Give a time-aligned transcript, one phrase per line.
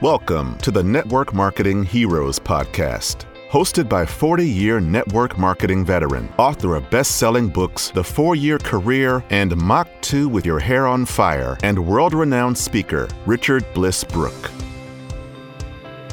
[0.00, 3.24] Welcome to the Network Marketing Heroes Podcast.
[3.50, 8.58] Hosted by 40 year network marketing veteran, author of best selling books, The Four Year
[8.58, 14.04] Career, and Mach 2 with Your Hair on Fire, and world renowned speaker, Richard Bliss
[14.04, 14.52] Brooke.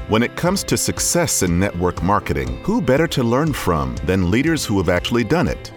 [0.07, 4.65] When it comes to success in network marketing, who better to learn from than leaders
[4.65, 5.71] who have actually done it?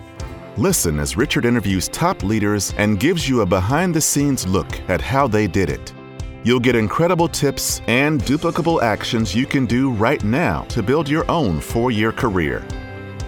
[0.56, 5.02] Listen as Richard interviews top leaders and gives you a behind the scenes look at
[5.02, 5.92] how they did it.
[6.44, 11.28] You'll get incredible tips and duplicable actions you can do right now to build your
[11.30, 12.66] own four year career.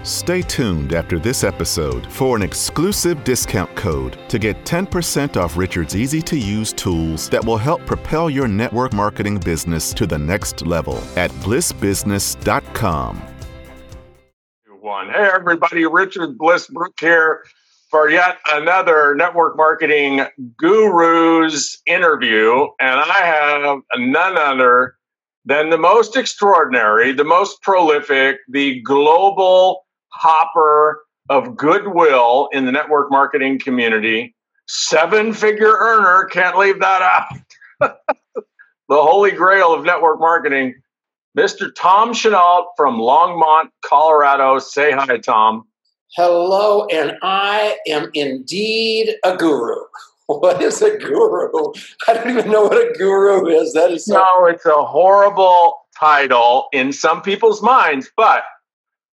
[0.03, 5.95] Stay tuned after this episode for an exclusive discount code to get 10% off Richard's
[5.95, 10.67] easy to use tools that will help propel your network marketing business to the next
[10.67, 13.23] level at blissbusiness.com.
[15.13, 17.45] Hey, everybody, Richard Bliss Brooke here
[17.91, 20.23] for yet another network marketing
[20.57, 22.69] gurus interview.
[22.81, 24.95] And I have none other
[25.45, 33.11] than the most extraordinary, the most prolific, the global hopper of goodwill in the network
[33.11, 34.35] marketing community.
[34.69, 37.97] Seven figure earner, can't leave that out.
[38.35, 38.43] the
[38.89, 40.75] holy grail of network marketing,
[41.37, 41.71] Mr.
[41.77, 44.61] Tom Chenault from Longmont, Colorado.
[44.61, 45.65] Say hi, Tom.
[46.17, 49.77] Hello, and I am indeed a guru.
[50.27, 51.51] What is a guru?
[52.09, 53.73] I don't even know what a guru is.
[53.73, 58.45] That is so- no, it's a horrible title in some people's minds, but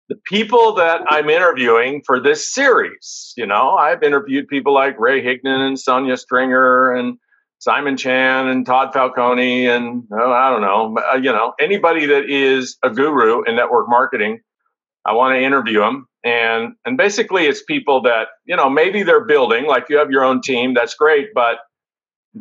[0.09, 5.23] the people that I'm interviewing for this series, you know, I've interviewed people like Ray
[5.23, 7.17] Higdon and Sonia Stringer and
[7.57, 12.29] Simon Chan and Todd Falcone and oh, I don't know, uh, you know, anybody that
[12.29, 14.41] is a guru in network marketing.
[15.07, 19.25] I want to interview them and and basically it's people that you know maybe they're
[19.25, 21.59] building like you have your own team that's great but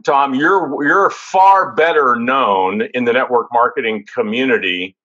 [0.05, 4.97] tom you're you're far better known in the network marketing community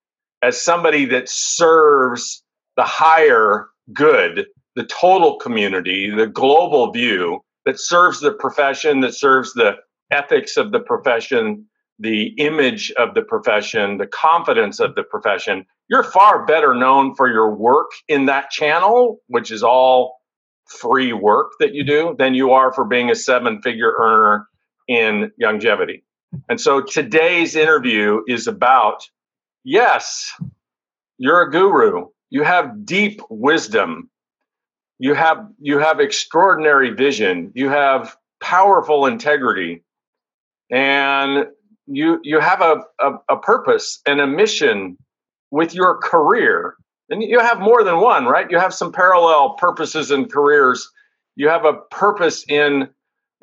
[0.42, 2.44] as somebody that serves
[2.76, 9.54] the higher good the total community the global view that serves the profession that serves
[9.54, 9.73] the
[10.11, 11.66] ethics of the profession
[12.02, 17.30] the image of the profession the confidence of the profession you're far better known for
[17.30, 20.22] your work in that channel, which is all
[20.66, 24.48] free work that you do, than you are for being a seven figure earner
[24.88, 26.06] in longevity.
[26.48, 29.06] And so today's interview is about
[29.66, 30.32] yes,
[31.18, 32.06] you're a guru.
[32.30, 34.10] You have deep wisdom.
[34.98, 37.52] You have you have extraordinary vision.
[37.54, 39.83] You have powerful integrity.
[40.72, 41.48] And
[41.93, 44.97] you you have a, a, a purpose and a mission
[45.52, 46.75] with your career.
[47.09, 48.49] And you have more than one right?
[48.52, 50.89] You have some parallel purposes and careers.
[51.35, 52.89] You have a purpose in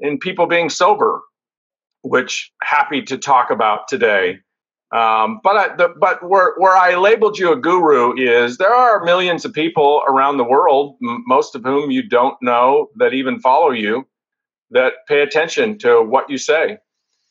[0.00, 1.22] in people being sober
[2.02, 4.38] which happy to talk about today.
[4.94, 9.04] Um, but I, the, but where where I labeled you a guru is there are
[9.04, 13.40] millions of people around the world, m- most of whom you don't know that even
[13.40, 14.08] follow you,
[14.70, 16.78] that pay attention to what you say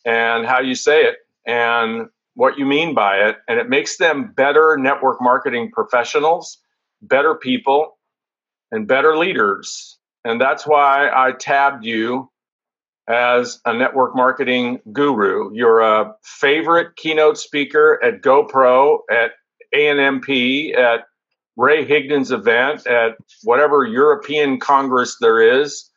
[0.07, 4.31] and how you say it, and what you mean by it, and it makes them
[4.35, 6.59] better network marketing professionals,
[7.01, 7.97] better people,
[8.71, 9.99] and better leaders.
[10.23, 12.31] And that's why I tabbed you
[13.09, 15.53] as a network marketing guru.
[15.53, 19.31] You're a favorite keynote speaker at GoPro, at
[19.75, 21.01] ANMP, at
[21.57, 25.89] Ray Higdon's event, at whatever European Congress there is.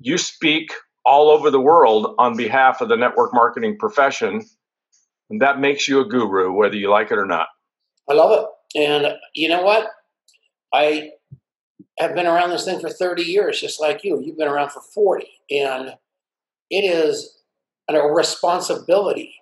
[0.00, 0.72] You speak
[1.04, 4.42] all over the world on behalf of the network marketing profession
[5.30, 7.46] and that makes you a guru, whether you like it or not.
[8.08, 8.80] I love it.
[8.80, 9.88] And you know what?
[10.74, 11.10] I
[11.98, 14.20] have been around this thing for 30 years, just like you.
[14.20, 15.26] You've been around for 40.
[15.50, 15.94] And
[16.68, 17.38] it is
[17.88, 19.34] a responsibility.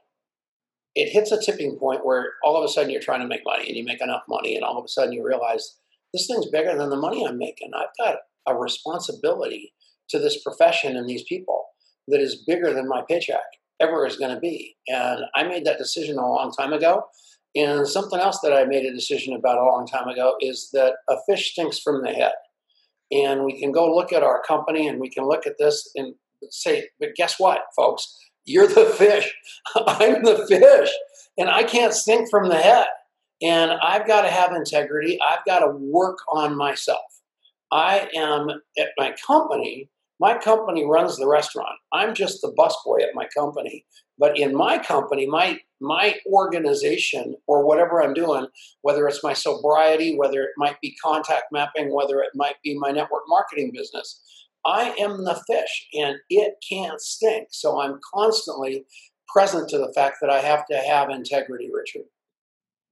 [0.95, 3.69] It hits a tipping point where all of a sudden you're trying to make money
[3.69, 5.77] and you make enough money, and all of a sudden you realize
[6.13, 7.71] this thing's bigger than the money I'm making.
[7.75, 9.73] I've got a responsibility
[10.11, 11.65] to this profession and these people
[12.09, 13.43] that is bigger than my paycheck
[13.81, 14.77] ever is going to be.
[14.89, 17.05] And I made that decision a long time ago.
[17.55, 20.95] And something else that I made a decision about a long time ago is that
[21.09, 22.33] a fish stinks from the head.
[23.11, 26.15] And we can go look at our company and we can look at this and
[26.51, 28.15] say, but guess what, folks?
[28.45, 29.33] You're the fish.
[29.77, 30.91] I'm the fish.
[31.39, 32.87] And I can't stink from the head.
[33.41, 35.19] And I've got to have integrity.
[35.27, 36.99] I've got to work on myself.
[37.71, 41.79] I am at my company my company runs the restaurant.
[41.93, 43.85] I'm just the busboy at my company.
[44.19, 48.49] But in my company, my my organization or whatever I'm doing,
[48.83, 52.91] whether it's my sobriety, whether it might be contact mapping, whether it might be my
[52.91, 54.21] network marketing business,
[54.67, 57.49] I am the fish and it can't stink.
[57.53, 58.87] So I'm constantly
[59.29, 62.07] present to the fact that I have to have integrity, Richard.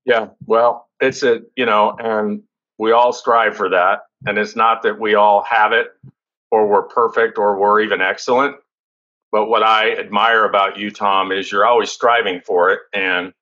[0.05, 2.43] Yeah, well, it's a, you know, and
[2.79, 4.03] we all strive for that.
[4.27, 5.89] And it's not that we all have it
[6.51, 8.57] or we're perfect or we're even excellent.
[9.33, 12.81] But what I admire about you, Tom, is you're always striving for it.
[12.95, 13.33] And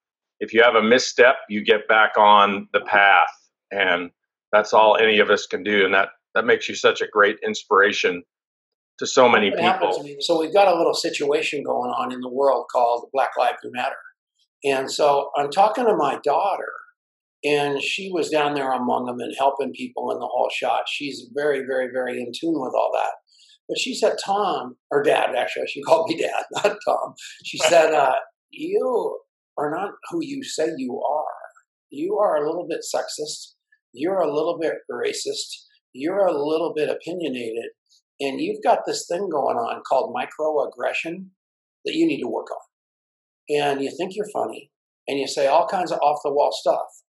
[0.41, 3.29] if you have a misstep, you get back on the path.
[3.71, 4.11] And
[4.53, 5.85] that's all any of us can do.
[5.85, 8.23] And that, that makes you such a great inspiration
[8.99, 10.05] to so many people.
[10.21, 13.97] So we've got a little situation going on in the world called Black Lives Matter.
[14.65, 16.73] And so I'm talking to my daughter,
[17.45, 20.85] and she was down there among them and helping people in the whole shot.
[20.89, 23.13] She's very, very, very in tune with all that.
[23.69, 27.15] But she said, Tom, or dad, actually, she called me dad, not Tom.
[27.45, 28.15] She said, uh,
[28.51, 29.19] You
[29.59, 31.25] are not who you say you are.
[31.91, 33.53] You are a little bit sexist.
[33.93, 35.67] You're a little bit racist.
[35.93, 37.71] You're a little bit opinionated.
[38.21, 41.27] And you've got this thing going on called microaggression
[41.85, 43.57] that you need to work on.
[43.57, 44.71] And you think you're funny
[45.07, 47.04] and you say all kinds of off the wall stuff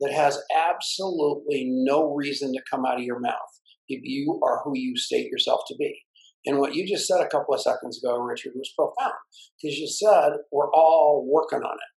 [0.00, 4.72] that has absolutely no reason to come out of your mouth if you are who
[4.74, 6.00] you state yourself to be.
[6.46, 9.14] And what you just said a couple of seconds ago, Richard, was profound
[9.60, 11.90] because you said we're all working on it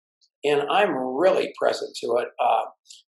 [0.44, 2.28] and I'm really present to it.
[2.38, 2.64] Uh,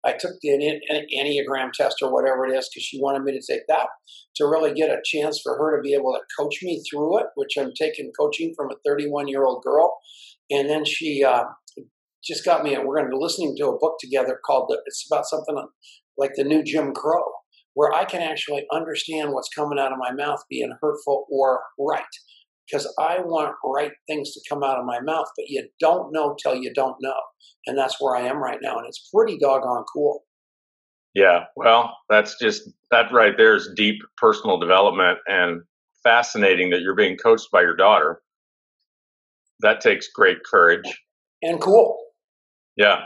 [0.04, 0.80] I took the
[1.16, 3.86] Enneagram test or whatever it is because she wanted me to take that
[4.36, 7.26] to really get a chance for her to be able to coach me through it,
[7.34, 9.96] which I'm taking coaching from a 31 year old girl.
[10.50, 11.44] And then she uh,
[12.24, 14.80] just got me, and we're going to be listening to a book together called, the,
[14.86, 15.56] it's about something
[16.16, 17.24] like the new Jim Crow,
[17.74, 22.04] where I can actually understand what's coming out of my mouth being hurtful or right
[22.72, 26.36] because I want right things to come out of my mouth, but you don't know
[26.42, 27.18] till you don't know.
[27.66, 28.78] And that's where I am right now.
[28.78, 30.22] And it's pretty doggone cool.
[31.14, 31.44] Yeah.
[31.56, 35.62] Well, that's just, that right there is deep personal development and
[36.02, 38.22] fascinating that you're being coached by your daughter.
[39.60, 40.86] That takes great courage.
[41.42, 41.98] And cool.
[42.76, 43.02] Yeah.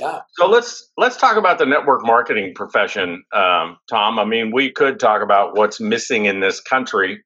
[0.00, 0.20] Yeah.
[0.38, 4.18] So let's let's talk about the network marketing profession, um, Tom.
[4.18, 7.20] I mean, we could talk about what's missing in this country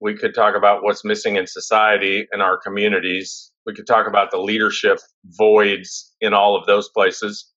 [0.00, 3.52] we could talk about what's missing in society and our communities.
[3.66, 7.50] We could talk about the leadership voids in all of those places.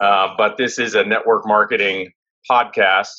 [0.00, 2.12] Uh, but this is a network marketing
[2.50, 3.12] podcast.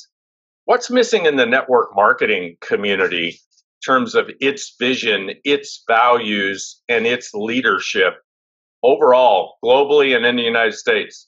[0.66, 7.06] What's missing in the network marketing community in terms of its vision, its values, and
[7.08, 8.16] its leadership
[8.84, 11.28] overall, globally and in the United States?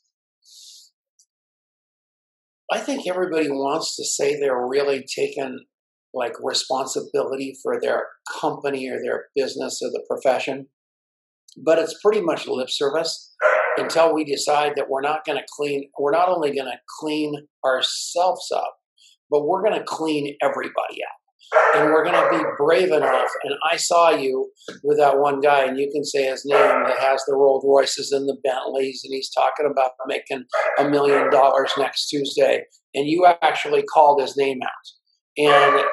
[2.72, 5.66] I think everybody wants to say they're really taking
[6.14, 8.08] like responsibility for their
[8.40, 10.68] company or their business or the profession.
[11.58, 13.34] But it's pretty much lip service
[13.78, 17.34] until we decide that we're not going to clean, we're not only going to clean
[17.66, 18.76] ourselves up,
[19.32, 21.19] but we're going to clean everybody up.
[21.76, 23.30] And we're going to be brave enough.
[23.44, 24.52] And I saw you
[24.84, 28.12] with that one guy, and you can say his name that has the Rolls Royces
[28.12, 30.46] and the Bentleys, and he's talking about making
[30.78, 32.64] a million dollars next Tuesday.
[32.94, 35.44] And you actually called his name out.
[35.44, 35.86] And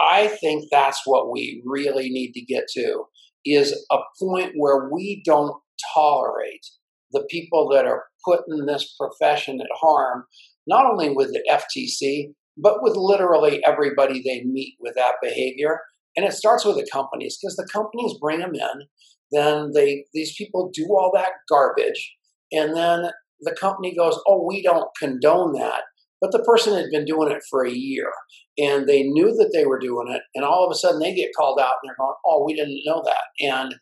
[0.00, 3.04] I think that's what we really need to get to
[3.44, 5.54] is a point where we don't
[5.94, 6.66] tolerate
[7.12, 10.24] the people that are putting this profession at harm,
[10.66, 15.80] not only with the FTC, but with literally everybody they meet with that behavior.
[16.16, 18.86] And it starts with the companies because the companies bring them in,
[19.30, 22.16] then they these people do all that garbage,
[22.50, 25.82] and then the company goes, "Oh, we don't condone that."
[26.20, 28.10] But the person had been doing it for a year
[28.58, 30.22] and they knew that they were doing it.
[30.34, 32.82] And all of a sudden they get called out and they're going, oh, we didn't
[32.84, 33.46] know that.
[33.46, 33.76] And,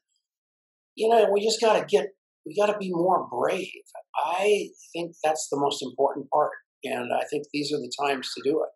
[0.94, 2.08] you know, we just got to get,
[2.44, 3.70] we got to be more brave.
[4.14, 6.52] I think that's the most important part.
[6.84, 8.68] And I think these are the times to do it.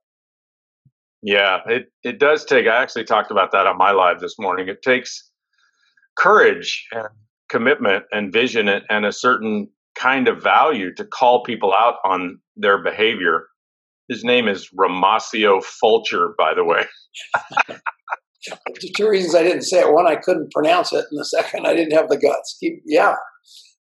[1.22, 4.68] Yeah, it, it does take, I actually talked about that on my live this morning.
[4.68, 5.30] It takes
[6.18, 7.08] courage and
[7.50, 12.82] commitment and vision and, a certain kind of value to call people out on their
[12.82, 13.46] behavior
[14.10, 16.84] his name is Ramasio Fulcher, by the way.
[18.96, 19.92] two reasons I didn't say it.
[19.92, 22.56] One, I couldn't pronounce it, and the second, I didn't have the guts.
[22.58, 23.14] Keep, yeah.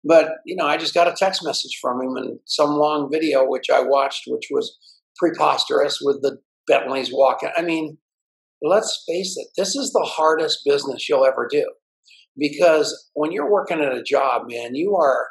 [0.04, 3.48] But, you know, I just got a text message from him and some long video,
[3.48, 4.76] which I watched, which was
[5.16, 6.36] preposterous with the
[6.68, 7.50] Bentleys walking.
[7.56, 7.98] I mean,
[8.62, 11.68] let's face it, this is the hardest business you'll ever do.
[12.36, 15.26] Because when you're working at a job, man, you are,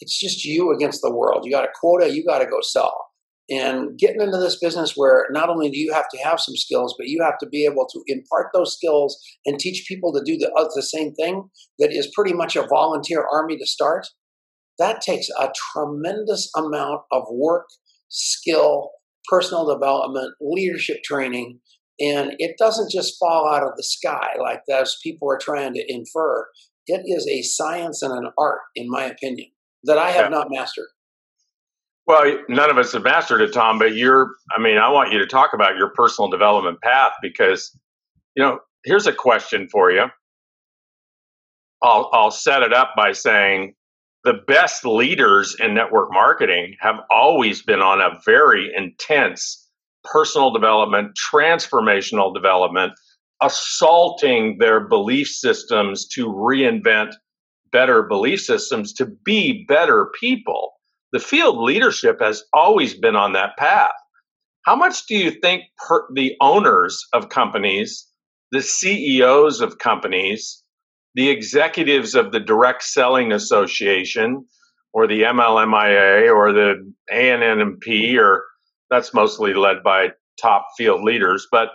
[0.00, 1.44] it's just you against the world.
[1.44, 3.04] You got a quota, you got to go sell
[3.50, 6.94] and getting into this business where not only do you have to have some skills
[6.98, 10.38] but you have to be able to impart those skills and teach people to do
[10.38, 11.44] the, uh, the same thing
[11.78, 14.06] that is pretty much a volunteer army to start
[14.78, 17.66] that takes a tremendous amount of work
[18.08, 18.90] skill
[19.28, 21.58] personal development leadership training
[22.00, 25.84] and it doesn't just fall out of the sky like those people are trying to
[25.88, 26.46] infer
[26.86, 29.48] it is a science and an art, in my opinion,
[29.84, 30.36] that I have yeah.
[30.36, 30.88] not mastered.
[32.06, 35.18] Well, none of us have mastered it, Tom, but you're, I mean, I want you
[35.20, 37.76] to talk about your personal development path because,
[38.36, 40.04] you know, here's a question for you.
[41.82, 43.74] I'll, I'll set it up by saying
[44.24, 49.68] the best leaders in network marketing have always been on a very intense
[50.02, 52.92] personal development, transformational development,
[53.42, 57.12] assaulting their belief systems to reinvent
[57.72, 60.74] better belief systems to be better people
[61.14, 63.94] the field leadership has always been on that path.
[64.62, 68.04] How much do you think per, the owners of companies,
[68.50, 70.63] the CEOs of companies,
[71.14, 74.44] the executives of the Direct Selling Association,
[74.92, 78.44] or the MLMIA, or the ANMP, or
[78.90, 80.08] that's mostly led by
[80.40, 81.68] top field leaders, but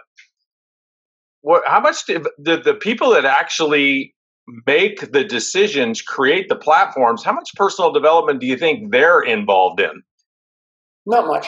[1.42, 4.14] what, how much did the, the people that actually
[4.66, 9.80] make the decisions, create the platforms, how much personal development do you think they're involved
[9.80, 10.02] in?
[11.06, 11.48] Not much.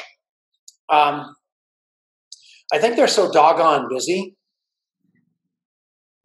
[0.90, 1.36] Um,
[2.74, 4.36] I think they're so doggone busy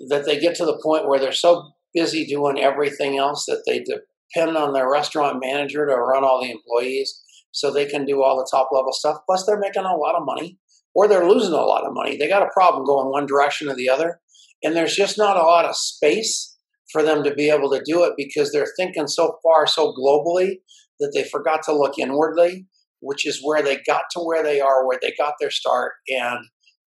[0.08, 3.78] that they get to the point where they're so busy doing everything else that they
[3.78, 7.22] depend on their restaurant manager to run all the employees
[7.52, 9.18] so they can do all the top level stuff.
[9.26, 10.58] Plus, they're making a lot of money
[10.94, 12.16] or they're losing a lot of money.
[12.16, 14.20] They got a problem going one direction or the other.
[14.62, 16.56] And there's just not a lot of space
[16.92, 20.56] for them to be able to do it because they're thinking so far, so globally
[21.00, 22.66] that they forgot to look inwardly,
[23.00, 25.92] which is where they got to where they are, where they got their start.
[26.08, 26.38] And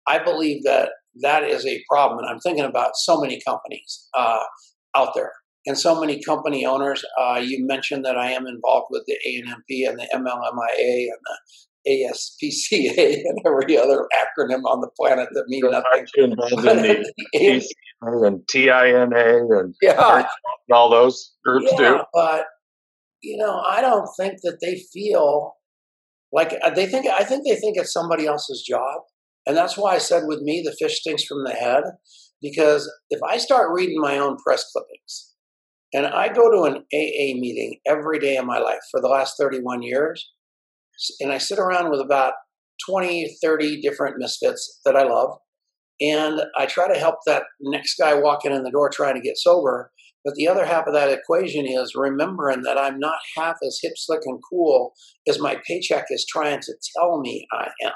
[0.06, 0.90] I believe that
[1.22, 2.18] that is a problem.
[2.20, 4.42] And I'm thinking about so many companies uh,
[4.96, 5.32] out there
[5.66, 7.04] and so many company owners.
[7.20, 11.38] Uh, you mentioned that I am involved with the ANMP and the MLMIA and the
[11.86, 16.06] ASPCA and every other acronym on the planet that mean nothing.
[16.16, 17.68] Involved in the
[18.26, 20.26] and TINA and yeah.
[20.72, 22.00] all those groups yeah, too.
[22.12, 22.46] But
[23.22, 25.54] you know, I don't think that they feel
[26.32, 27.06] like uh, they think.
[27.06, 29.00] I think they think it's somebody else's job,
[29.46, 31.84] and that's why I said with me, the fish stinks from the head.
[32.40, 35.34] Because if I start reading my own press clippings,
[35.94, 39.36] and I go to an AA meeting every day of my life for the last
[39.38, 40.30] 31 years,
[41.20, 42.32] and I sit around with about
[42.88, 45.38] 20, 30 different misfits that I love.
[46.00, 49.38] And I try to help that next guy walking in the door trying to get
[49.38, 49.92] sober.
[50.24, 53.92] But the other half of that equation is remembering that I'm not half as hip,
[53.96, 54.92] slick, and cool
[55.28, 57.92] as my paycheck is trying to tell me I am.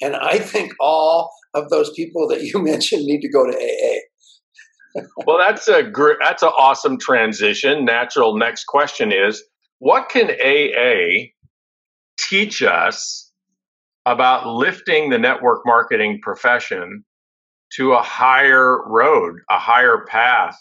[0.00, 5.02] And I think all of those people that you mentioned need to go to AA.
[5.26, 7.84] well, that's a great, that's an awesome transition.
[7.84, 9.42] Natural next question is,
[9.78, 11.28] what can AA
[12.18, 13.30] teach us
[14.06, 17.04] about lifting the network marketing profession
[17.74, 20.56] to a higher road, a higher path,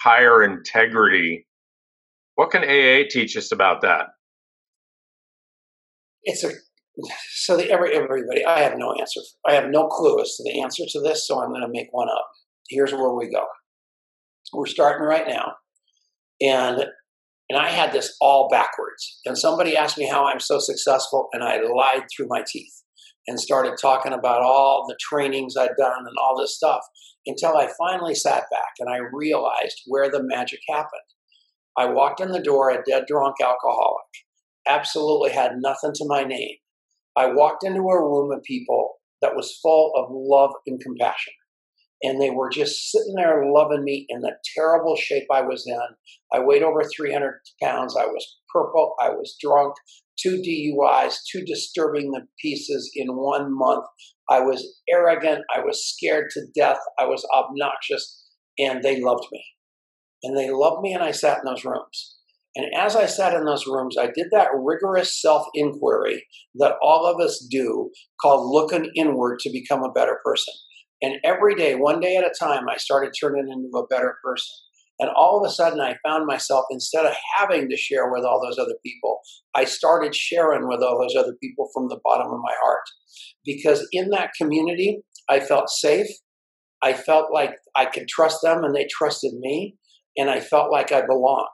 [0.00, 1.46] higher integrity.
[2.34, 4.06] What can AA teach us about that?
[6.24, 6.50] It's a
[7.34, 8.44] so the every everybody.
[8.44, 9.20] I have no answer.
[9.46, 11.88] I have no clue as to the answer to this, so I'm going to make
[11.90, 12.28] one up.
[12.68, 13.44] Here's where we go.
[14.52, 15.54] We're starting right now,
[16.40, 16.84] and
[17.50, 19.20] and I had this all backwards.
[19.24, 22.82] And somebody asked me how I'm so successful, and I lied through my teeth
[23.26, 26.80] and started talking about all the trainings I'd done and all this stuff
[27.26, 31.02] until I finally sat back and I realized where the magic happened.
[31.76, 34.06] I walked in the door a dead drunk alcoholic,
[34.66, 36.56] absolutely had nothing to my name.
[37.18, 41.32] I walked into a room of people that was full of love and compassion.
[42.02, 45.80] And they were just sitting there loving me in the terrible shape I was in.
[46.32, 47.96] I weighed over 300 pounds.
[47.98, 48.94] I was purple.
[49.02, 49.74] I was drunk
[50.22, 53.84] two DUIs, two disturbing the pieces in one month.
[54.30, 55.42] I was arrogant.
[55.54, 56.78] I was scared to death.
[56.98, 58.24] I was obnoxious,
[58.58, 59.44] and they loved me.
[60.22, 62.17] And they loved me, and I sat in those rooms.
[62.58, 67.06] And as I sat in those rooms, I did that rigorous self inquiry that all
[67.06, 70.52] of us do called looking inward to become a better person.
[71.00, 74.52] And every day, one day at a time, I started turning into a better person.
[74.98, 78.42] And all of a sudden, I found myself, instead of having to share with all
[78.44, 79.20] those other people,
[79.54, 82.82] I started sharing with all those other people from the bottom of my heart.
[83.44, 86.08] Because in that community, I felt safe.
[86.82, 89.76] I felt like I could trust them and they trusted me.
[90.16, 91.46] And I felt like I belonged.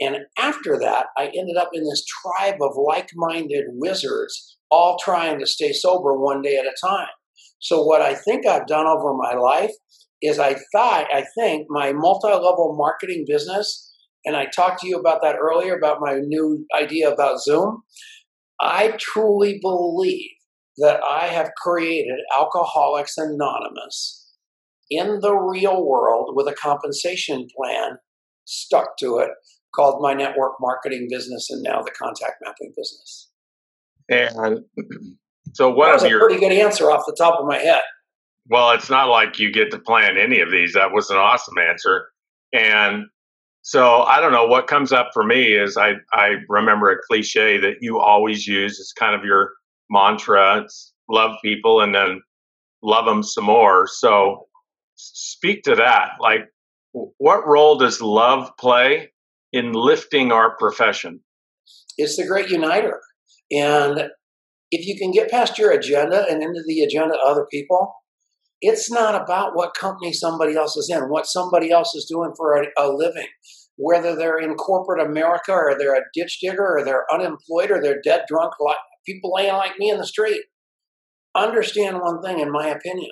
[0.00, 5.38] And after that, I ended up in this tribe of like minded wizards, all trying
[5.38, 7.08] to stay sober one day at a time.
[7.60, 9.72] So, what I think I've done over my life
[10.20, 13.92] is I thought, I think my multi level marketing business,
[14.24, 17.82] and I talked to you about that earlier about my new idea about Zoom.
[18.60, 20.30] I truly believe
[20.78, 24.32] that I have created Alcoholics Anonymous
[24.90, 27.98] in the real world with a compensation plan
[28.44, 29.30] stuck to it,
[29.74, 33.30] called my network marketing business and now the contact mapping business.
[34.08, 34.60] And
[35.52, 37.58] so, what that was of a your pretty good answer off the top of my
[37.58, 37.82] head.
[38.48, 40.74] Well, it's not like you get to plan any of these.
[40.74, 42.08] That was an awesome answer.
[42.52, 43.06] And
[43.62, 47.58] so I don't know what comes up for me is I I remember a cliche
[47.58, 48.78] that you always use.
[48.78, 49.52] It's kind of your
[49.90, 50.60] mantra.
[50.60, 52.20] It's love people and then
[52.82, 53.86] love them some more.
[53.86, 54.46] So
[54.96, 56.12] speak to that.
[56.20, 56.42] Like,
[56.92, 59.10] what role does love play
[59.54, 61.20] in lifting our profession?
[61.96, 63.00] It's the great uniter.
[63.50, 64.10] And
[64.70, 67.94] if you can get past your agenda and into the agenda of other people,
[68.60, 72.56] it's not about what company somebody else is in, what somebody else is doing for
[72.56, 73.28] a, a living,
[73.76, 78.00] whether they're in corporate America or they're a ditch digger or they're unemployed or they're
[78.02, 80.42] dead drunk, like people laying like me in the street.
[81.36, 83.10] Understand one thing, in my opinion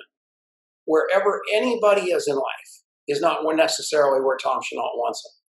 [0.85, 5.42] wherever anybody is in life is not necessarily where Tom Chenault wants them.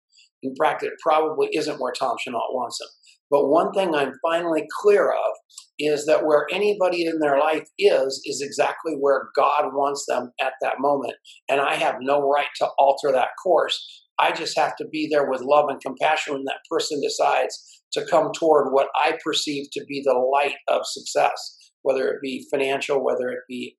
[0.45, 2.89] In fact, it probably isn't where Tom Chenault wants them.
[3.31, 5.33] But one thing I'm finally clear of
[5.79, 10.53] is that where anybody in their life is, is exactly where God wants them at
[10.61, 11.15] that moment.
[11.49, 14.03] And I have no right to alter that course.
[14.21, 18.07] I just have to be there with love and compassion when that person decides to
[18.09, 23.03] come toward what I perceive to be the light of success, whether it be financial,
[23.03, 23.77] whether it be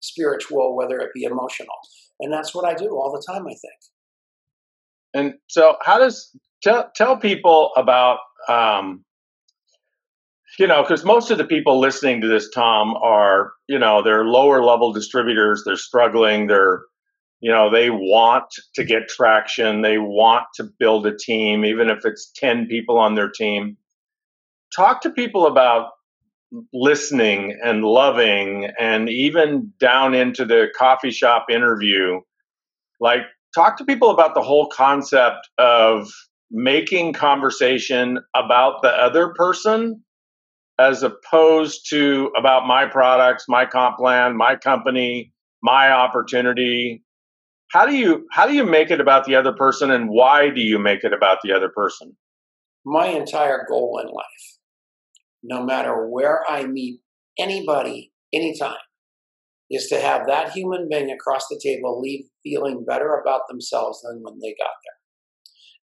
[0.00, 1.74] spiritual, whether it be emotional.
[2.20, 3.93] And that's what I do all the time, I think.
[5.14, 8.18] And so, how does tell tell people about
[8.48, 9.04] um,
[10.58, 14.24] you know because most of the people listening to this tom are you know they're
[14.24, 16.82] lower level distributors they're struggling they're
[17.40, 18.44] you know they want
[18.74, 23.14] to get traction they want to build a team even if it's 10 people on
[23.14, 23.76] their team.
[24.74, 25.90] Talk to people about
[26.72, 32.20] listening and loving and even down into the coffee shop interview
[33.00, 33.22] like
[33.54, 36.10] talk to people about the whole concept of
[36.50, 40.02] making conversation about the other person
[40.78, 47.02] as opposed to about my products my comp plan my company my opportunity.
[47.72, 50.60] How do you how do you make it about the other person and why do
[50.60, 52.16] you make it about the other person?
[52.84, 54.58] My entire goal in life
[55.44, 57.00] no matter where I meet
[57.38, 58.76] anybody, anytime,
[59.74, 64.20] is to have that human being across the table leave feeling better about themselves than
[64.22, 64.98] when they got there.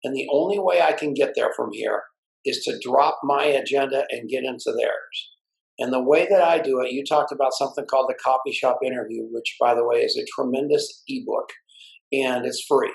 [0.04, 2.04] And the only way I can get there from here
[2.46, 5.30] is to drop my agenda and get into theirs.
[5.80, 8.80] And the way that I do it, you talked about something called the Coffee Shop
[8.86, 11.50] Interview, which, by the way, is a tremendous ebook
[12.12, 12.94] and it's free.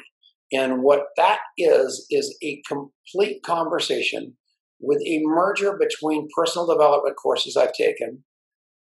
[0.53, 4.37] And what that is, is a complete conversation
[4.81, 8.25] with a merger between personal development courses I've taken,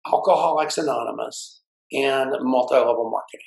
[0.07, 3.47] Alcoholics Anonymous, and multi level marketing.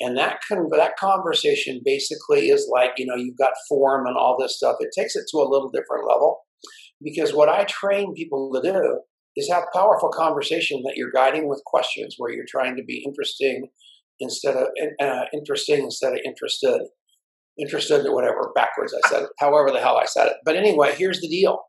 [0.00, 4.36] And that con- that conversation basically is like, you know, you've got form and all
[4.38, 4.76] this stuff.
[4.80, 6.40] It takes it to a little different level
[7.02, 9.00] because what I train people to do
[9.36, 13.68] is have powerful conversation that you're guiding with questions where you're trying to be interesting
[14.20, 14.68] instead of
[15.00, 16.80] uh, interesting instead of interested
[17.58, 20.36] interested or whatever backwards I said it, however the hell I said it.
[20.44, 21.60] But anyway, here's the deal: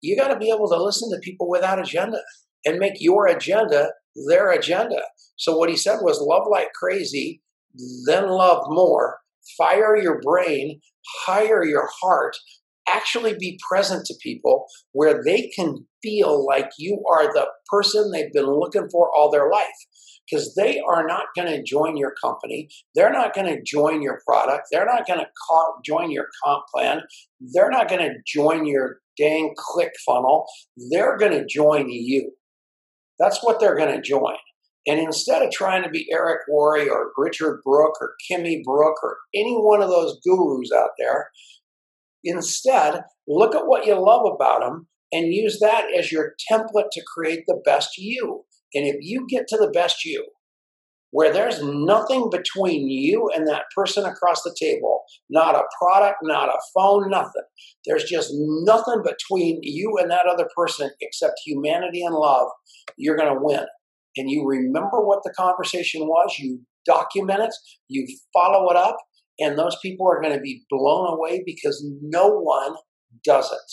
[0.00, 2.18] you got to be able to listen to people without agenda
[2.64, 3.90] and make your agenda
[4.28, 5.02] their agenda.
[5.36, 7.42] So what he said was love like crazy,
[8.06, 9.18] then love more.
[9.58, 10.80] Fire your brain,
[11.26, 12.36] hire your heart,
[12.88, 18.32] actually be present to people where they can feel like you are the person they've
[18.32, 19.66] been looking for all their life
[20.30, 22.68] because they are not going to join your company.
[22.94, 24.68] They're not going to join your product.
[24.70, 25.26] They're not going to
[25.84, 27.02] join your comp plan.
[27.52, 30.46] They're not going to join your dang click funnel.
[30.90, 32.32] They're going to join you.
[33.18, 34.36] That's what they're going to join.
[34.86, 39.16] And instead of trying to be Eric Worre or Richard Brooke or Kimmy Brooke or
[39.34, 41.30] any one of those gurus out there,
[42.22, 47.02] instead look at what you love about them and use that as your template to
[47.14, 48.44] create the best you.
[48.74, 50.26] And if you get to the best you,
[51.14, 56.48] where there's nothing between you and that person across the table, not a product, not
[56.48, 57.44] a phone, nothing.
[57.86, 62.48] There's just nothing between you and that other person except humanity and love.
[62.96, 63.64] You're going to win.
[64.16, 67.54] And you remember what the conversation was, you document it,
[67.86, 68.96] you follow it up,
[69.38, 72.74] and those people are going to be blown away because no one
[73.24, 73.72] does it.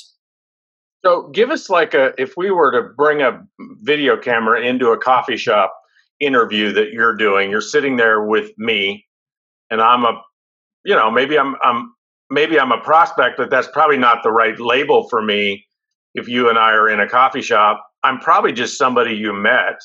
[1.03, 3.41] So, give us like a if we were to bring a
[3.81, 5.73] video camera into a coffee shop
[6.21, 9.05] interview that you're doing, you're sitting there with me,
[9.69, 10.21] and I'm a,
[10.85, 11.93] you know, maybe I'm I'm
[12.29, 15.65] maybe I'm a prospect, but that's probably not the right label for me.
[16.13, 19.81] If you and I are in a coffee shop, I'm probably just somebody you met,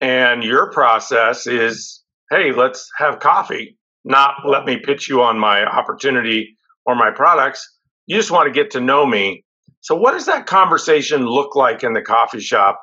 [0.00, 3.78] and your process is, hey, let's have coffee.
[4.04, 7.66] not let me pitch you on my opportunity or my products.
[8.06, 9.44] You just want to get to know me.
[9.80, 12.80] So, what does that conversation look like in the coffee shop?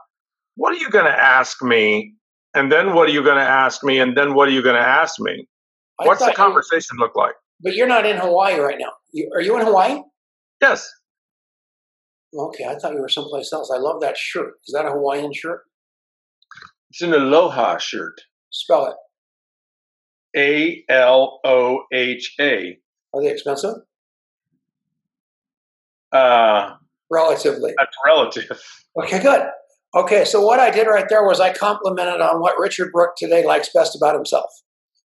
[0.56, 2.14] What are you going to ask me?
[2.54, 4.00] And then what are you going to ask me?
[4.00, 5.48] And then what are you going to ask me?
[5.98, 7.34] What's the thought you- conversation look like?
[7.64, 8.92] but you're not in Hawaii right now.
[9.14, 10.02] You, are you in Hawaii?
[10.62, 10.90] Yes.
[12.36, 13.70] Okay, I thought you were someplace else.
[13.72, 14.54] I love that shirt.
[14.68, 15.62] Is that a Hawaiian shirt?
[16.90, 18.20] It's an aloha shirt.
[18.50, 18.96] Spell it.
[20.36, 22.78] A L O H A.
[23.14, 23.76] Are they expensive?
[26.12, 26.76] Uh,
[27.10, 27.74] Relatively.
[27.78, 28.62] that's relative.
[29.04, 29.44] Okay, good.
[29.94, 33.46] Okay, so what I did right there was I complimented on what Richard Brooke today
[33.46, 34.50] likes best about himself.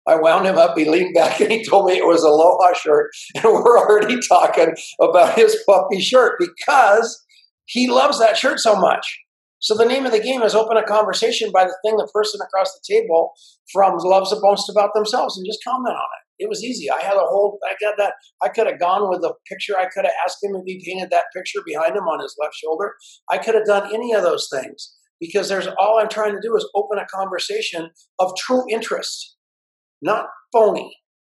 [0.05, 0.77] I wound him up.
[0.77, 4.19] He leaned back and he told me it was a Aloha shirt, and we're already
[4.27, 7.23] talking about his puppy shirt because
[7.65, 9.19] he loves that shirt so much.
[9.59, 12.41] So the name of the game is open a conversation by the thing the person
[12.43, 13.31] across the table
[13.71, 16.22] from loves the most about themselves and just comment on it.
[16.43, 16.91] It was easy.
[16.91, 17.57] I had a whole.
[17.63, 18.15] I got that.
[18.43, 19.77] I could have gone with a picture.
[19.77, 22.53] I could have asked him if he painted that picture behind him on his left
[22.55, 22.95] shoulder.
[23.31, 26.53] I could have done any of those things because there's all I'm trying to do
[26.57, 29.37] is open a conversation of true interest,
[30.01, 30.93] not phony,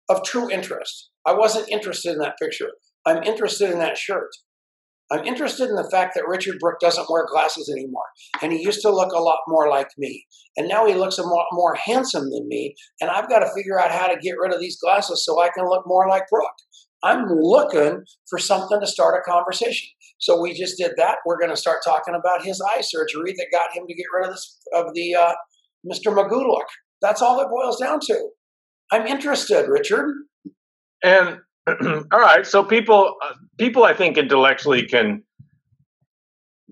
[0.10, 1.10] of true interest.
[1.28, 2.72] I wasn't interested in that picture.
[3.06, 4.30] I'm interested in that shirt.
[5.12, 8.06] I'm interested in the fact that Richard Brooke doesn't wear glasses anymore.
[8.42, 10.26] And he used to look a lot more like me.
[10.58, 12.76] And now he looks a lot more handsome than me.
[13.02, 15.50] And I've got to figure out how to get rid of these glasses so I
[15.50, 16.48] can look more like Brooke.
[17.04, 19.89] I'm looking for something to start a conversation.
[20.20, 21.18] So we just did that.
[21.26, 24.28] We're going to start talking about his eye surgery that got him to get rid
[24.28, 25.34] of this of the uh,
[25.86, 26.16] Mr.
[26.16, 26.68] Magoo look.
[27.02, 28.30] That's all it boils down to.
[28.89, 30.13] I'm interested, Richard.
[31.04, 31.39] And
[32.12, 35.23] all right, so people uh, people I think intellectually can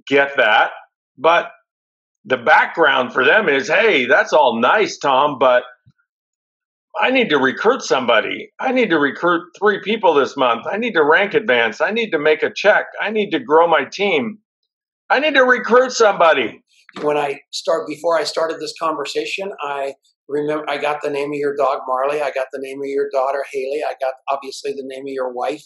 [0.08, 0.72] get that,
[1.18, 1.52] but
[2.26, 5.64] the background for them is, hey, that's all nice, Tom, but
[7.00, 8.52] I need to recruit somebody.
[8.60, 10.66] I need to recruit three people this month.
[10.70, 11.80] I need to rank advance.
[11.82, 12.88] I need to make a check.
[13.02, 14.40] I need to grow my team.
[15.10, 16.62] I need to recruit somebody.
[17.02, 19.96] when I start before I started this conversation, I
[20.32, 23.10] remember I got the name of your dog Marley, I got the name of your
[23.12, 25.64] daughter Haley, I got obviously the name of your wife.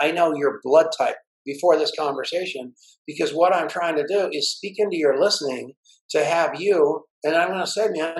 [0.00, 2.74] I know your blood type before this conversation
[3.06, 5.72] because what I'm trying to do is speak into your listening
[6.10, 8.16] to have you and I'm going to say, man,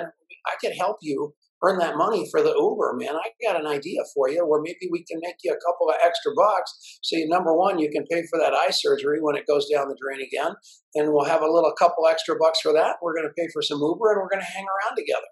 [0.46, 3.16] I can help you earn that money for the Uber, man.
[3.16, 5.96] I got an idea for you where maybe we can make you a couple of
[6.04, 6.98] extra bucks.
[7.02, 9.88] So, you, number one, you can pay for that eye surgery when it goes down
[9.88, 10.54] the drain again,
[10.94, 12.96] and we'll have a little couple extra bucks for that.
[13.02, 15.26] We're going to pay for some Uber, and we're going to hang around together.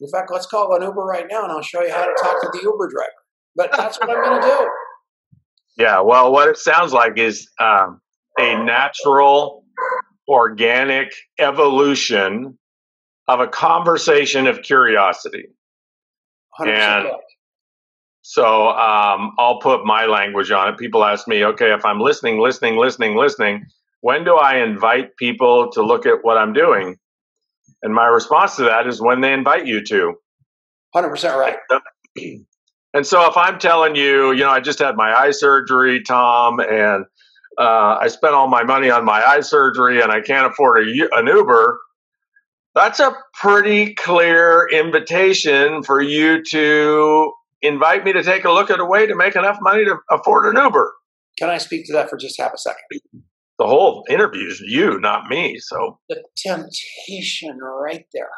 [0.00, 2.40] In fact, let's call an Uber right now, and I'll show you how to talk
[2.40, 3.10] to the Uber driver.
[3.56, 4.70] But that's what I'm going to do.
[5.76, 8.00] Yeah, well, what it sounds like is um,
[8.38, 9.64] a natural,
[10.28, 12.58] organic evolution
[13.28, 15.44] of a conversation of curiosity.
[16.58, 17.08] 100% And-
[18.22, 20.78] So um, I'll put my language on it.
[20.78, 23.66] People ask me, okay, if I'm listening, listening, listening, listening,
[24.02, 26.96] when do I invite people to look at what I'm doing?
[27.82, 30.14] And my response to that is when they invite you to.
[30.94, 31.56] 100% right.
[32.92, 36.58] And so if I'm telling you, you know, I just had my eye surgery, Tom,
[36.58, 37.04] and
[37.56, 41.08] uh, I spent all my money on my eye surgery and I can't afford a,
[41.12, 41.78] an Uber,
[42.74, 48.80] that's a pretty clear invitation for you to invite me to take a look at
[48.80, 50.92] a way to make enough money to afford an Uber.
[51.38, 53.22] Can I speak to that for just half a second?
[53.60, 55.58] The whole interview is you, not me.
[55.58, 58.30] So the temptation right there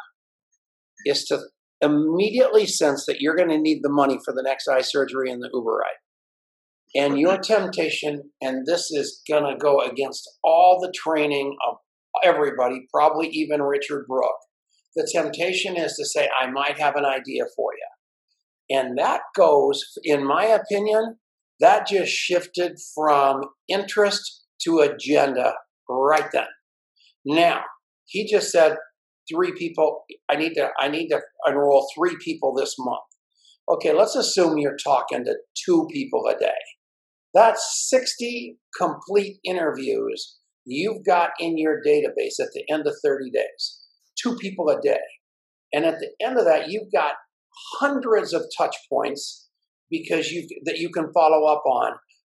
[1.05, 1.39] is to
[1.79, 5.41] immediately sense that you're going to need the money for the next eye surgery and
[5.41, 7.01] the Uber ride.
[7.01, 11.77] And your temptation, and this is going to go against all the training of
[12.21, 14.29] everybody, probably even Richard Brooke.
[14.97, 18.77] The temptation is to say, I might have an idea for you.
[18.77, 21.15] And that goes, in my opinion,
[21.61, 25.53] that just shifted from interest to agenda
[25.89, 26.47] right then.
[27.25, 27.61] Now,
[28.05, 28.77] he just said
[29.31, 33.01] three people I need to I need to enroll three people this month.
[33.69, 35.35] Okay, let's assume you're talking to
[35.65, 36.51] two people a day.
[37.33, 43.79] That's 60 complete interviews you've got in your database at the end of 30 days.
[44.21, 44.99] Two people a day.
[45.73, 47.15] And at the end of that, you've got
[47.79, 49.49] hundreds of touch points
[49.89, 51.93] because you that you can follow up on.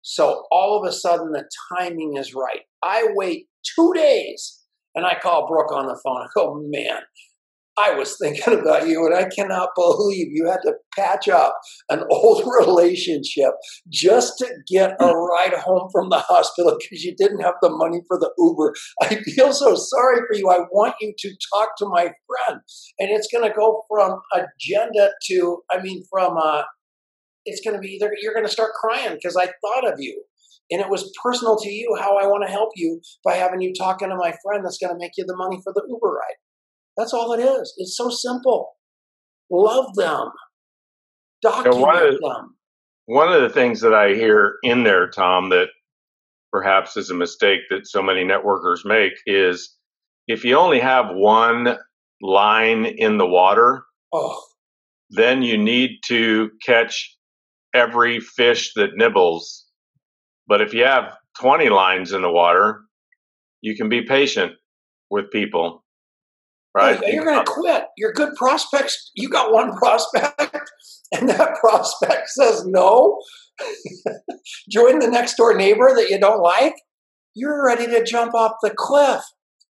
[0.07, 2.61] So all of a sudden the timing is right.
[2.83, 4.61] I wait two days
[4.93, 6.21] and I call Brooke on the phone.
[6.21, 7.01] I go, man,
[7.75, 11.57] I was thinking about you, and I cannot believe you had to patch up
[11.89, 13.53] an old relationship
[13.91, 18.01] just to get a ride home from the hospital because you didn't have the money
[18.07, 18.73] for the Uber.
[19.01, 20.49] I feel so sorry for you.
[20.49, 22.61] I want you to talk to my friend.
[22.99, 26.61] And it's going to go from agenda to, I mean, from uh,
[27.45, 30.23] it's going to be either you're going to start crying because I thought of you.
[30.71, 33.71] And it was personal to you how I want to help you by having you
[33.77, 36.35] talking to my friend that's going to make you the money for the Uber ride.
[36.97, 37.73] That's all it is.
[37.77, 38.71] It's so simple.
[39.51, 40.29] Love them.
[41.41, 42.55] Document one of, them.
[43.05, 45.67] One of the things that I hear in there, Tom, that
[46.51, 49.75] perhaps is a mistake that so many networkers make is
[50.27, 51.77] if you only have one
[52.21, 54.41] line in the water, oh.
[55.11, 57.14] then you need to catch
[57.75, 59.65] every fish that nibbles.
[60.47, 62.81] But if you have 20 lines in the water,
[63.61, 64.53] you can be patient
[65.09, 65.83] with people.
[66.73, 66.99] Right?
[67.03, 67.85] Hey, you're going to quit.
[67.97, 70.69] Your good prospects, you got one prospect,
[71.11, 73.21] and that prospect says no.
[74.69, 76.75] Join the next door neighbor that you don't like.
[77.33, 79.21] You're ready to jump off the cliff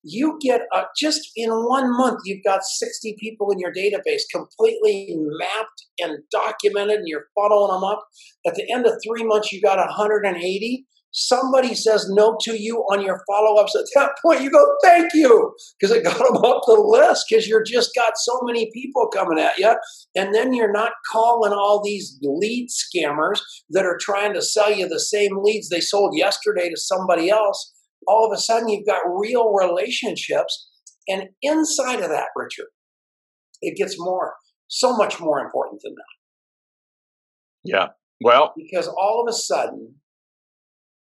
[0.05, 5.15] you get a, just in one month you've got 60 people in your database completely
[5.39, 8.05] mapped and documented and you're following them up.
[8.45, 10.85] At the end of three months you got 180
[11.17, 13.73] somebody says no to you on your follow-ups.
[13.73, 17.47] At that point you go thank you because it got them off the list because
[17.47, 19.73] you're just got so many people coming at you
[20.15, 23.39] and then you're not calling all these lead scammers
[23.69, 27.71] that are trying to sell you the same leads they sold yesterday to somebody else
[28.07, 30.69] all of a sudden you've got real relationships.
[31.07, 32.67] And inside of that, Richard,
[33.61, 34.33] it gets more,
[34.67, 36.15] so much more important than that.
[37.63, 37.87] Yeah.
[38.23, 39.95] Well, because all of a sudden,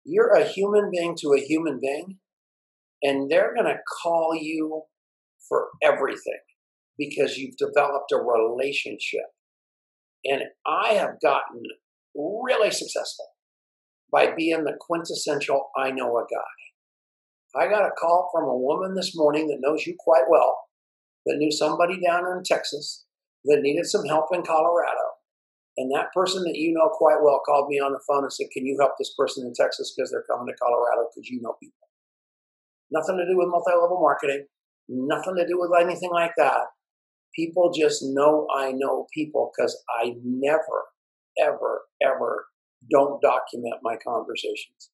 [0.05, 2.19] you're a human being to a human being,
[3.03, 4.83] and they're going to call you
[5.49, 6.41] for everything
[6.99, 9.27] because you've developed a relationship.
[10.25, 11.63] And I have gotten
[12.15, 13.27] really successful
[14.13, 16.70] by being the quintessential I know a guy.
[17.55, 20.57] I got a call from a woman this morning that knows you quite well,
[21.27, 23.05] that knew somebody down in Texas
[23.45, 25.19] that needed some help in Colorado.
[25.77, 28.49] And that person that you know quite well called me on the phone and said,
[28.53, 31.55] Can you help this person in Texas because they're coming to Colorado because you know
[31.61, 31.89] people?
[32.91, 34.47] Nothing to do with multi level marketing,
[34.89, 36.67] nothing to do with anything like that.
[37.35, 40.91] People just know I know people because I never,
[41.41, 42.47] ever, ever
[42.91, 44.90] don't document my conversations.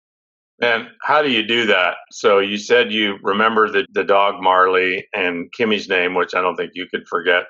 [0.60, 1.96] And how do you do that?
[2.10, 6.56] So you said you remember the, the dog Marley and Kimmy's name, which I don't
[6.56, 7.44] think you could forget.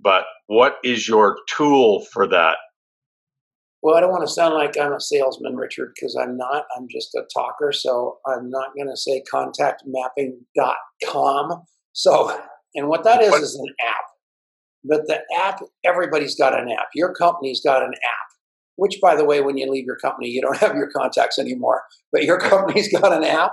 [0.00, 2.58] But what is your tool for that?
[3.82, 6.64] Well, I don't want to sound like I'm a salesman, Richard, because I'm not.
[6.76, 7.72] I'm just a talker.
[7.72, 11.62] So I'm not going to say contactmapping.com.
[11.92, 12.40] So,
[12.74, 14.04] and what that is is an app.
[14.84, 16.88] But the app, everybody's got an app.
[16.94, 18.33] Your company's got an app
[18.76, 21.82] which by the way when you leave your company you don't have your contacts anymore
[22.12, 23.52] but your company's got an app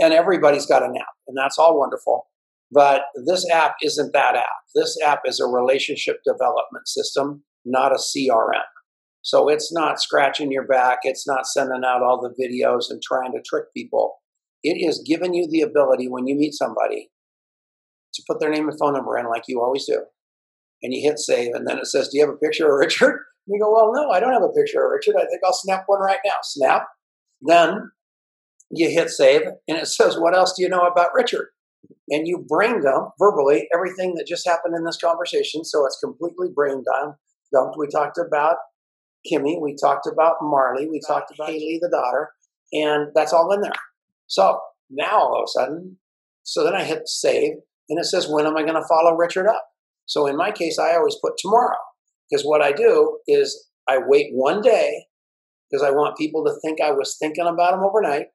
[0.00, 2.26] and everybody's got an app and that's all wonderful
[2.70, 4.44] but this app isn't that app.
[4.74, 8.62] This app is a relationship development system not a crm
[9.22, 13.32] so it's not scratching your back it's not sending out all the videos and trying
[13.32, 14.16] to trick people.
[14.64, 17.10] It is giving you the ability when you meet somebody
[18.14, 20.02] to put their name and phone number in like you always do
[20.82, 23.20] and you hit save and then it says do you have a picture of richard
[23.48, 25.16] and you go, well, no, I don't have a picture of Richard.
[25.16, 26.34] I think I'll snap one right now.
[26.42, 26.86] Snap.
[27.40, 27.90] Then
[28.70, 31.48] you hit save, and it says, what else do you know about Richard?
[32.10, 35.64] And you brain dump verbally everything that just happened in this conversation.
[35.64, 37.16] So it's completely brain dump.
[37.52, 37.76] dumped.
[37.78, 38.56] We talked about
[39.30, 39.60] Kimmy.
[39.60, 40.88] We talked about Marley.
[40.88, 42.30] We talked about Haley, the daughter.
[42.72, 43.72] And that's all in there.
[44.26, 45.98] So now all of a sudden,
[46.42, 47.52] so then I hit save,
[47.88, 49.64] and it says, when am I going to follow Richard up?
[50.06, 51.76] So in my case, I always put tomorrow.
[52.30, 55.06] Because what I do is I wait one day
[55.70, 58.26] because I want people to think I was thinking about them overnight.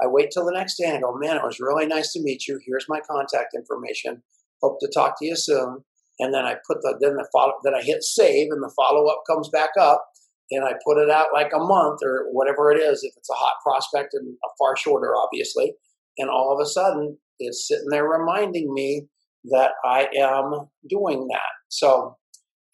[0.00, 2.22] I wait till the next day and I go, man, it was really nice to
[2.22, 2.60] meet you.
[2.64, 4.22] Here's my contact information.
[4.62, 5.84] Hope to talk to you soon.
[6.20, 9.06] And then I put the then the follow then I hit save and the follow
[9.06, 10.04] up comes back up
[10.50, 13.34] and I put it out like a month or whatever it is if it's a
[13.34, 15.74] hot prospect and a far shorter obviously.
[16.16, 19.06] And all of a sudden it's sitting there reminding me
[19.50, 21.52] that I am doing that.
[21.68, 22.16] So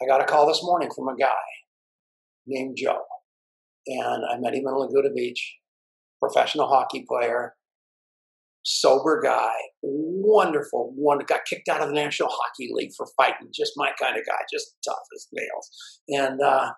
[0.02, 1.28] I got a call this morning from a guy
[2.46, 3.02] named Joe.
[3.86, 5.56] And I met him in Laguna Beach,
[6.20, 7.54] professional hockey player,
[8.64, 9.52] sober guy,
[9.82, 14.16] wonderful, one got kicked out of the National Hockey League for fighting, just my kind
[14.16, 16.00] of guy, just tough as nails.
[16.08, 16.72] And uh,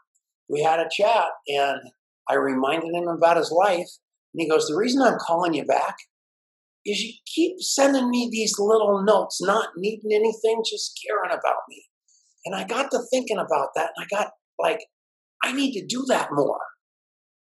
[0.48, 1.80] we had a chat, and
[2.28, 3.88] I reminded him about his life.
[4.34, 5.94] And he goes, The reason I'm calling you back
[6.84, 11.84] is you keep sending me these little notes, not needing anything, just caring about me.
[12.46, 14.78] And I got to thinking about that, and I got like,
[15.42, 16.60] I need to do that more.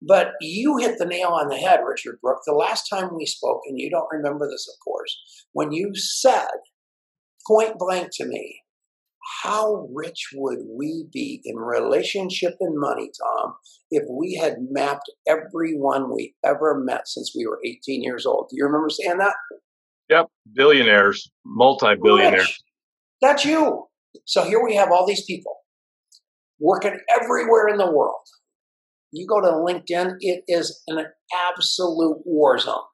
[0.06, 2.42] But you hit the nail on the head, Richard Brooke.
[2.44, 5.16] The last time we spoke, and you don't remember this, of course,
[5.52, 6.48] when you said
[7.46, 8.60] point blank to me,
[9.42, 13.54] how rich would we be in relationship and money, Tom,
[13.90, 18.48] if we had mapped everyone we ever met since we were 18 years old?
[18.50, 19.34] Do you remember saying that?
[20.10, 22.62] Yep, billionaires, multi billionaires.
[23.20, 23.86] That's you.
[24.26, 25.56] So here we have all these people
[26.58, 28.22] working everywhere in the world.
[29.10, 31.04] You go to LinkedIn, it is an
[31.50, 32.84] absolute war zone.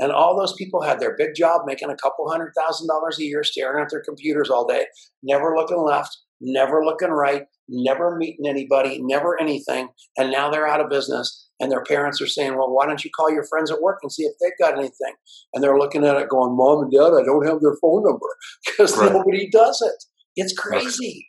[0.00, 3.24] And all those people had their big job making a couple hundred thousand dollars a
[3.24, 4.86] year, staring at their computers all day,
[5.22, 9.88] never looking left, never looking right, never meeting anybody, never anything.
[10.16, 11.48] And now they're out of business.
[11.60, 14.10] And their parents are saying, Well, why don't you call your friends at work and
[14.10, 15.14] see if they've got anything?
[15.52, 18.26] And they're looking at it going, Mom and Dad, I don't have their phone number
[18.66, 19.12] because right.
[19.12, 20.04] nobody does it.
[20.36, 21.28] It's crazy.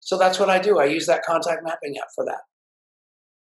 [0.00, 0.78] So that's what I do.
[0.78, 2.40] I use that contact mapping app for that.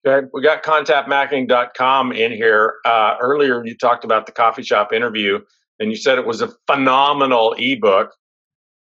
[0.07, 2.75] Okay, we got contactmapping.com in here.
[2.87, 5.41] Uh, earlier, you talked about the coffee shop interview,
[5.79, 8.11] and you said it was a phenomenal ebook.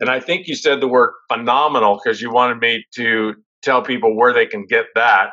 [0.00, 4.16] And I think you said the word phenomenal because you wanted me to tell people
[4.16, 5.30] where they can get that.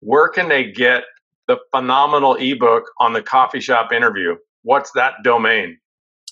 [0.00, 1.04] Where can they get
[1.46, 4.36] the phenomenal ebook on the coffee shop interview?
[4.62, 5.78] What's that domain?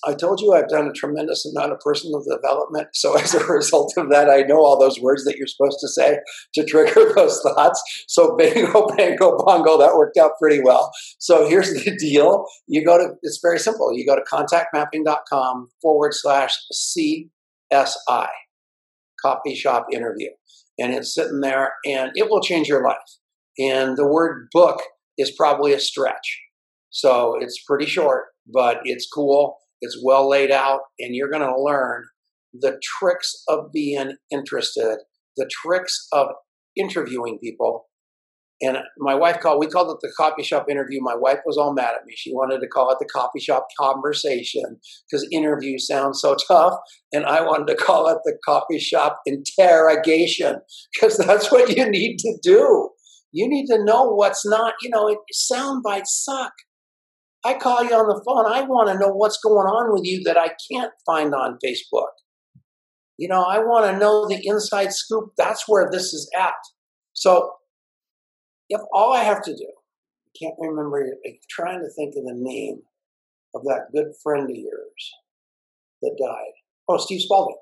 [0.06, 2.88] I told you I've done a tremendous amount of personal development.
[2.94, 5.88] So as a result of that, I know all those words that you're supposed to
[5.88, 6.18] say
[6.54, 8.04] to trigger those thoughts.
[8.08, 10.92] So bingo, bango, bongo, that worked out pretty well.
[11.18, 12.46] So here's the deal.
[12.66, 13.92] You go to, it's very simple.
[13.92, 18.28] You go to contactmapping.com forward slash CSI,
[19.20, 20.28] coffee shop interview.
[20.78, 22.96] And it's sitting there and it will change your life.
[23.58, 24.82] And the word book
[25.16, 26.42] is probably a stretch.
[26.90, 31.60] So it's pretty short, but it's cool it's well laid out, and you're going to
[31.60, 32.04] learn
[32.52, 34.98] the tricks of being interested,
[35.36, 36.28] the tricks of
[36.76, 37.86] interviewing people.
[38.62, 41.00] And my wife called, we called it the coffee shop interview.
[41.02, 42.14] My wife was all mad at me.
[42.16, 44.78] She wanted to call it the coffee shop conversation
[45.10, 46.72] because interview sounds so tough.
[47.12, 50.56] And I wanted to call it the coffee shop interrogation
[50.94, 52.90] because that's what you need to do.
[53.32, 56.52] You need to know what's not, you know, sound bites suck.
[57.46, 58.52] I call you on the phone.
[58.52, 62.10] I want to know what's going on with you that I can't find on Facebook.
[63.18, 65.30] You know, I want to know the inside scoop.
[65.38, 66.54] That's where this is at.
[67.12, 67.52] So,
[68.68, 69.68] if all I have to do,
[70.26, 72.82] I can't remember, I'm trying to think of the name
[73.54, 75.12] of that good friend of yours
[76.02, 76.52] that died.
[76.88, 77.56] Oh, Steve Spalding.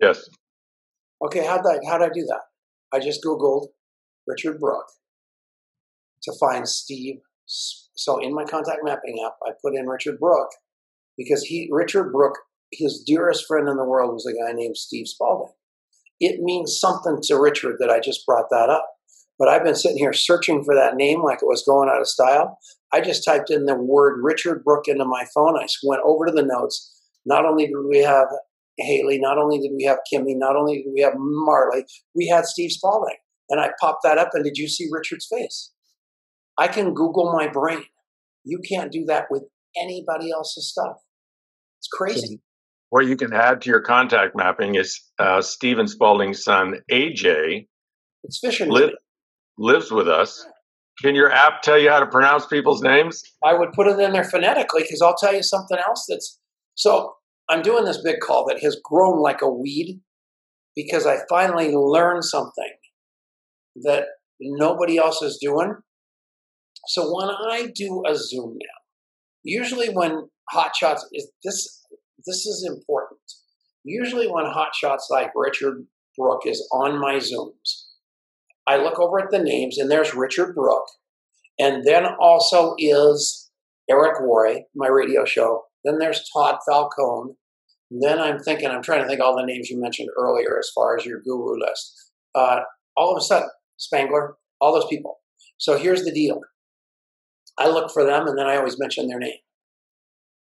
[0.00, 0.28] Yes.
[1.24, 2.40] Okay, how'd I, how'd I do that?
[2.92, 3.68] I just Googled
[4.26, 4.90] Richard Brooke
[6.22, 10.50] to find Steve so in my contact mapping app, I put in Richard Brooke
[11.16, 12.38] because he Richard Brooke,
[12.72, 15.52] his dearest friend in the world was a guy named Steve Spalding.
[16.20, 18.88] It means something to Richard that I just brought that up.
[19.38, 22.08] But I've been sitting here searching for that name like it was going out of
[22.08, 22.58] style.
[22.92, 25.58] I just typed in the word Richard Brooke into my phone.
[25.58, 27.02] I went over to the notes.
[27.26, 28.28] Not only did we have
[28.78, 32.46] Haley, not only did we have Kimmy, not only did we have Marley, we had
[32.46, 33.16] Steve Spalding.
[33.50, 35.70] And I popped that up, and did you see Richard's face?
[36.58, 37.84] I can Google my brain.
[38.44, 39.44] You can't do that with
[39.76, 40.96] anybody else's stuff.
[41.78, 42.40] It's crazy.
[42.90, 47.66] What you can add to your contact mapping is uh, Stephen Spalding's son, AJ.
[48.22, 48.70] It's fishing.
[48.70, 48.96] Li-
[49.58, 50.46] lives with us.
[51.02, 53.22] Can your app tell you how to pronounce people's names?
[53.44, 56.40] I would put it in there phonetically because I'll tell you something else that's
[56.74, 57.14] so.
[57.48, 60.00] I'm doing this big call that has grown like a weed
[60.74, 62.72] because I finally learned something
[63.84, 64.06] that
[64.40, 65.74] nobody else is doing.
[66.88, 68.80] So when I do a Zoom now,
[69.42, 71.84] usually when hotshots is this
[72.26, 73.20] this is important.
[73.84, 77.84] Usually when hotshots like Richard Brooke is on my Zooms,
[78.66, 80.88] I look over at the names and there's Richard Brooke,
[81.58, 83.50] and then also is
[83.88, 85.64] Eric Worre, my radio show.
[85.84, 87.34] Then there's Todd Falcone.
[87.90, 90.96] Then I'm thinking, I'm trying to think all the names you mentioned earlier as far
[90.96, 92.10] as your guru list.
[92.34, 92.60] Uh,
[92.96, 95.18] all of a sudden, Spangler, all those people.
[95.58, 96.40] So here's the deal
[97.58, 99.38] I look for them and then I always mention their name.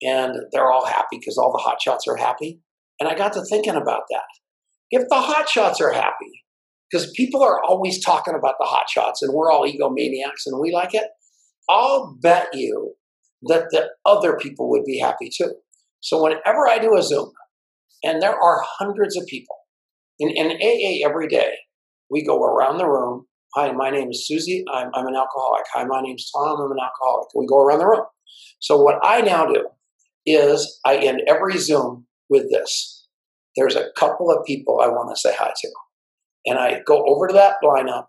[0.02, 2.60] And they're all happy because all the hotshots are happy.
[2.98, 4.22] And I got to thinking about that.
[4.90, 6.44] If the hotshots are happy,
[6.90, 10.94] because people are always talking about the hotshots and we're all egomaniacs and we like
[10.94, 11.04] it,
[11.68, 12.94] I'll bet you
[13.44, 15.54] that the other people would be happy too.
[16.00, 17.32] So whenever I do a Zoom,
[18.04, 19.56] and there are hundreds of people
[20.18, 21.52] in, in AA every day,
[22.10, 24.64] we go around the room Hi, my name is Susie.
[24.72, 25.64] I'm, I'm an alcoholic.
[25.74, 26.58] Hi, my name's Tom.
[26.58, 27.28] I'm an alcoholic.
[27.34, 28.06] We go around the room.
[28.60, 29.66] So, what I now do
[30.24, 33.06] is I end every Zoom with this.
[33.54, 35.68] There's a couple of people I want to say hi to.
[36.46, 38.06] And I go over to that lineup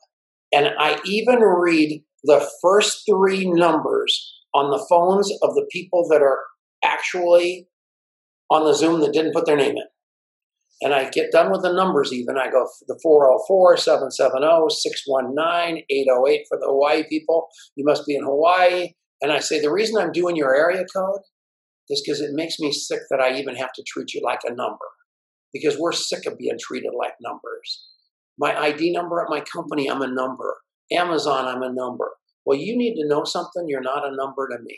[0.53, 6.21] and I even read the first three numbers on the phones of the people that
[6.21, 6.39] are
[6.85, 7.67] actually
[8.49, 9.83] on the Zoom that didn't put their name in.
[10.83, 12.37] And I get done with the numbers even.
[12.37, 17.47] I go the 404 770 619 808 for the Hawaii people.
[17.75, 18.89] You must be in Hawaii.
[19.21, 21.21] And I say, the reason I'm doing your area code
[21.89, 24.53] is because it makes me sick that I even have to treat you like a
[24.53, 24.85] number
[25.53, 27.87] because we're sick of being treated like numbers.
[28.37, 30.57] My ID number at my company, I'm a number.
[30.91, 32.11] Amazon, I'm a number.
[32.45, 33.67] Well, you need to know something.
[33.67, 34.77] You're not a number to me.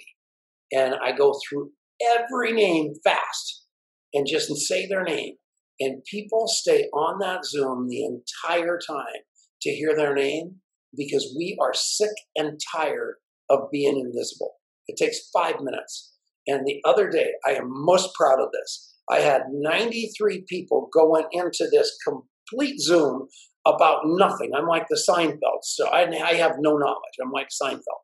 [0.71, 1.71] And I go through
[2.15, 3.65] every name fast
[4.13, 5.35] and just say their name.
[5.79, 9.23] And people stay on that Zoom the entire time
[9.61, 10.57] to hear their name
[10.95, 13.15] because we are sick and tired
[13.49, 14.53] of being invisible.
[14.87, 16.13] It takes five minutes.
[16.47, 18.95] And the other day, I am most proud of this.
[19.09, 23.27] I had 93 people going into this complete Zoom
[23.65, 24.51] about nothing.
[24.55, 27.17] I'm like the Seinfeld, so I, I have no knowledge.
[27.21, 28.03] I'm like Seinfeld.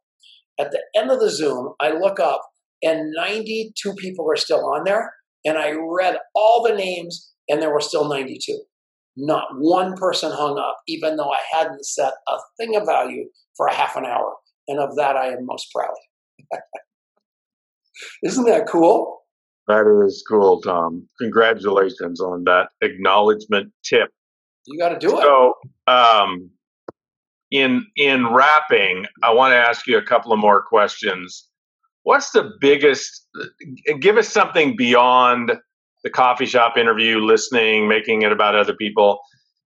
[0.59, 2.41] At the end of the Zoom, I look up
[2.83, 5.13] and 92 people are still on there.
[5.45, 8.57] And I read all the names, and there were still 92.
[9.17, 13.25] Not one person hung up, even though I hadn't set a thing of value
[13.57, 14.35] for a half an hour.
[14.69, 15.93] And of that, I am most proud.
[18.23, 19.19] Isn't that cool?
[19.67, 21.07] That is cool, Tom.
[21.19, 24.09] Congratulations on that acknowledgement tip.
[24.65, 25.23] You got to do it.
[25.23, 25.53] So,
[25.87, 26.49] um,
[27.51, 31.47] in in wrapping, I want to ask you a couple of more questions.
[32.03, 33.27] What's the biggest?
[33.99, 35.51] Give us something beyond
[36.03, 39.19] the coffee shop interview, listening, making it about other people.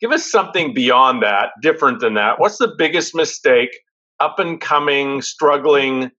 [0.01, 2.39] Give us something beyond that, different than that.
[2.39, 3.71] What's the biggest mistake
[4.19, 6.11] up and coming, struggling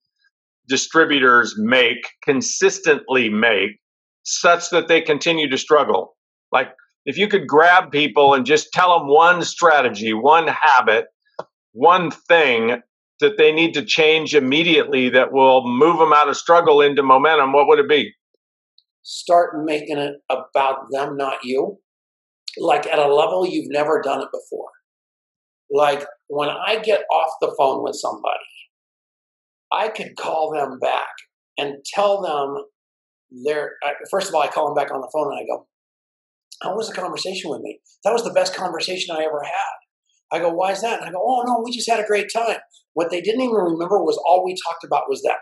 [0.68, 3.78] distributors make, consistently make,
[4.22, 6.16] such that they continue to struggle?
[6.52, 6.68] Like,
[7.06, 11.06] if you could grab people and just tell them one strategy, one habit,
[11.72, 12.82] one thing
[13.20, 17.52] that they need to change immediately that will move them out of struggle into momentum,
[17.52, 18.12] what would it be?
[19.02, 21.78] Start making it about them, not you.
[22.58, 24.70] Like at a level you've never done it before.
[25.70, 28.38] Like when I get off the phone with somebody,
[29.72, 31.08] I could call them back
[31.56, 32.64] and tell them
[33.44, 33.74] their.
[33.86, 35.66] Uh, first of all, I call them back on the phone and I go,
[36.62, 37.80] How was the conversation with me?
[38.04, 40.36] That was the best conversation I ever had.
[40.36, 41.00] I go, Why is that?
[41.00, 42.58] And I go, Oh, no, we just had a great time.
[42.94, 45.38] What they didn't even remember was all we talked about was that.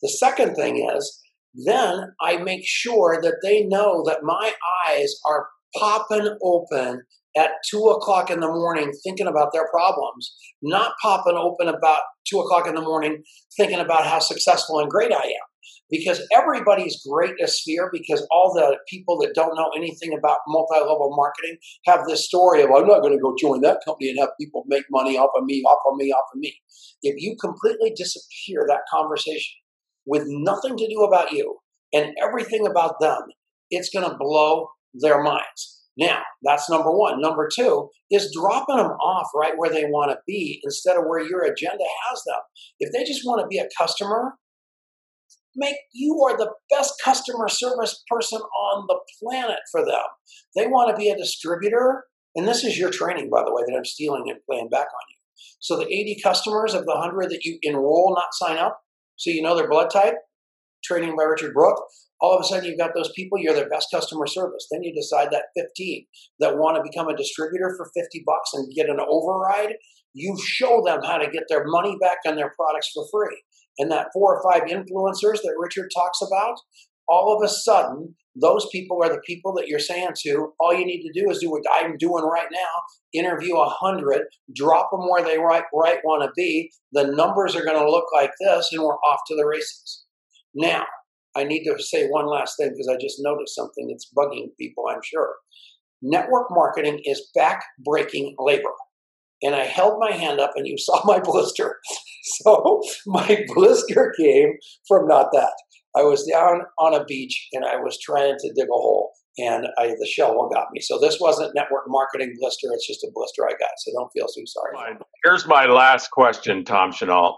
[0.00, 1.20] The second thing is,
[1.54, 4.52] then I make sure that they know that my
[4.86, 7.02] eyes are popping open
[7.36, 12.40] at two o'clock in the morning thinking about their problems, not popping open about two
[12.40, 13.22] o'clock in the morning
[13.56, 15.46] thinking about how successful and great I am.
[15.90, 21.14] Because everybody's greatest fear, because all the people that don't know anything about multi level
[21.16, 24.28] marketing have this story of, I'm not going to go join that company and have
[24.38, 26.54] people make money off of me, off of me, off of me.
[27.02, 29.56] If you completely disappear that conversation
[30.08, 31.58] with nothing to do about you
[31.92, 33.20] and everything about them,
[33.70, 35.84] it's going to blow their minds.
[35.98, 37.20] Now, that's number one.
[37.20, 41.20] Number two is dropping them off right where they want to be instead of where
[41.20, 42.40] your agenda has them.
[42.80, 44.34] If they just want to be a customer,
[45.56, 50.04] make you are the best customer service person on the planet for them.
[50.56, 52.04] They want to be a distributor,
[52.36, 55.06] and this is your training, by the way, that I'm stealing and playing back on
[55.10, 55.16] you.
[55.58, 58.80] So the 80 customers of the 100 that you enroll, not sign up,
[59.18, 60.14] so you know their blood type,
[60.84, 61.80] training by Richard Brooke.
[62.20, 64.66] all of a sudden you've got those people, you're their best customer service.
[64.70, 66.06] Then you decide that 15
[66.40, 69.74] that want to become a distributor for 50 bucks and get an override,
[70.14, 73.40] you show them how to get their money back on their products for free.
[73.78, 76.56] And that four or five influencers that Richard talks about,
[77.08, 80.84] all of a sudden, those people are the people that you're saying to, all you
[80.84, 82.82] need to do is do what I'm doing right now
[83.14, 84.22] interview a 100,
[84.54, 86.70] drop them where they right, right want to be.
[86.92, 90.04] The numbers are going to look like this, and we're off to the races.
[90.54, 90.84] Now,
[91.36, 94.84] I need to say one last thing because I just noticed something that's bugging people,
[94.90, 95.36] I'm sure.
[96.02, 98.72] Network marketing is back breaking labor.
[99.42, 101.76] And I held my hand up and you saw my blister.
[102.42, 104.54] so my blister came
[104.86, 105.52] from not that.
[105.96, 109.66] I was down on a beach and I was trying to dig a hole and
[109.78, 110.80] I, the shovel got me.
[110.80, 112.68] So this wasn't network marketing blister.
[112.72, 113.70] It's just a blister I got.
[113.78, 114.98] So don't feel too sorry.
[115.24, 117.36] Here's my last question, Tom Chenault.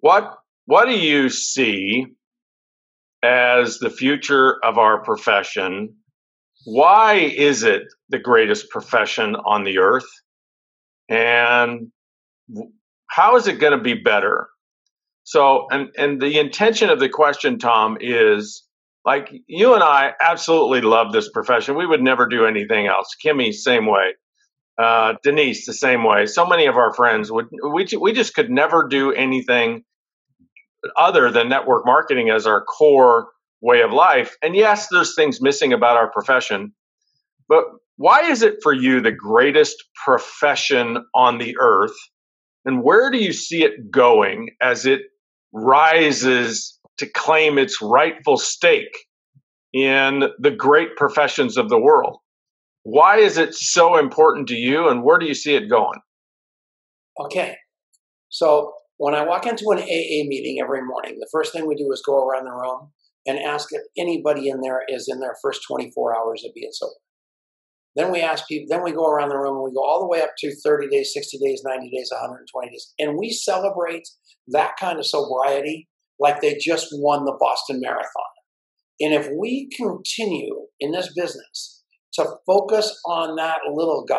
[0.00, 2.06] What what do you see
[3.22, 5.94] as the future of our profession.
[6.64, 10.08] Why is it the greatest profession on the earth?
[11.08, 11.90] And
[13.08, 14.48] how is it going to be better?
[15.28, 18.64] So, and, and the intention of the question, Tom, is
[19.04, 21.76] like you and I absolutely love this profession.
[21.76, 23.14] We would never do anything else.
[23.22, 24.14] Kimmy, same way.
[24.78, 26.24] Uh, Denice, the same way.
[26.24, 29.84] So many of our friends would, we, we just could never do anything
[30.96, 33.28] other than network marketing as our core
[33.60, 34.34] way of life.
[34.42, 36.72] And yes, there's things missing about our profession,
[37.48, 37.64] But
[37.96, 41.96] why is it for you the greatest profession on the earth?
[42.64, 45.02] And where do you see it going as it
[45.52, 49.06] rises to claim its rightful stake
[49.72, 52.18] in the great professions of the world?
[52.82, 56.00] Why is it so important to you, and where do you see it going?
[57.20, 57.56] Okay.
[58.30, 61.90] So, when I walk into an AA meeting every morning, the first thing we do
[61.92, 62.92] is go around the room
[63.26, 66.94] and ask if anybody in there is in their first 24 hours of being sober.
[67.98, 70.06] Then we ask people, then we go around the room and we go all the
[70.06, 72.94] way up to 30 days, 60 days, 90 days, 120 days.
[73.00, 74.08] And we celebrate
[74.46, 75.88] that kind of sobriety
[76.20, 78.06] like they just won the Boston Marathon.
[79.00, 81.82] And if we continue in this business
[82.14, 84.16] to focus on that little guy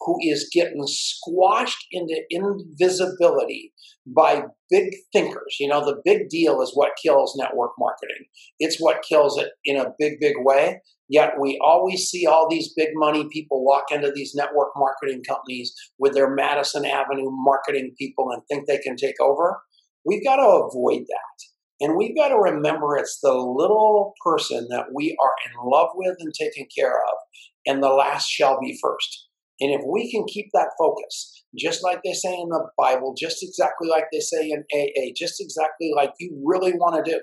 [0.00, 3.72] who is getting squashed into invisibility
[4.06, 5.56] by big thinkers.
[5.58, 8.26] You know, the big deal is what kills network marketing.
[8.58, 10.80] It's what kills it in a big, big way.
[11.08, 15.74] Yet we always see all these big money people walk into these network marketing companies
[15.98, 19.60] with their Madison Avenue marketing people and think they can take over.
[20.04, 21.38] We've got to avoid that.
[21.80, 26.16] And we've got to remember it's the little person that we are in love with
[26.18, 27.14] and taking care of,
[27.66, 29.28] and the last shall be first.
[29.60, 33.42] And if we can keep that focus, just like they say in the Bible, just
[33.42, 37.20] exactly like they say in AA, just exactly like you really want to do.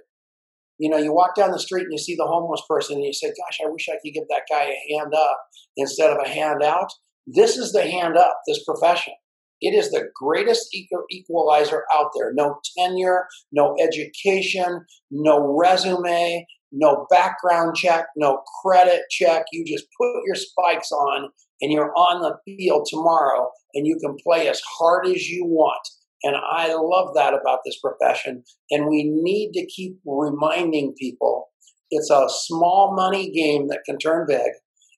[0.78, 3.14] You know, you walk down the street and you see the homeless person and you
[3.14, 5.40] say, Gosh, I wish I could give that guy a hand up
[5.78, 6.90] instead of a hand out.
[7.28, 9.14] This is the hand up, this profession.
[9.62, 10.68] It is the greatest
[11.10, 12.34] equalizer out there.
[12.34, 19.46] No tenure, no education, no resume, no background check, no credit check.
[19.52, 21.30] You just put your spikes on
[21.62, 25.88] and you're on the field tomorrow and you can play as hard as you want.
[26.26, 28.44] And I love that about this profession.
[28.72, 31.50] And we need to keep reminding people
[31.92, 34.50] it's a small money game that can turn big.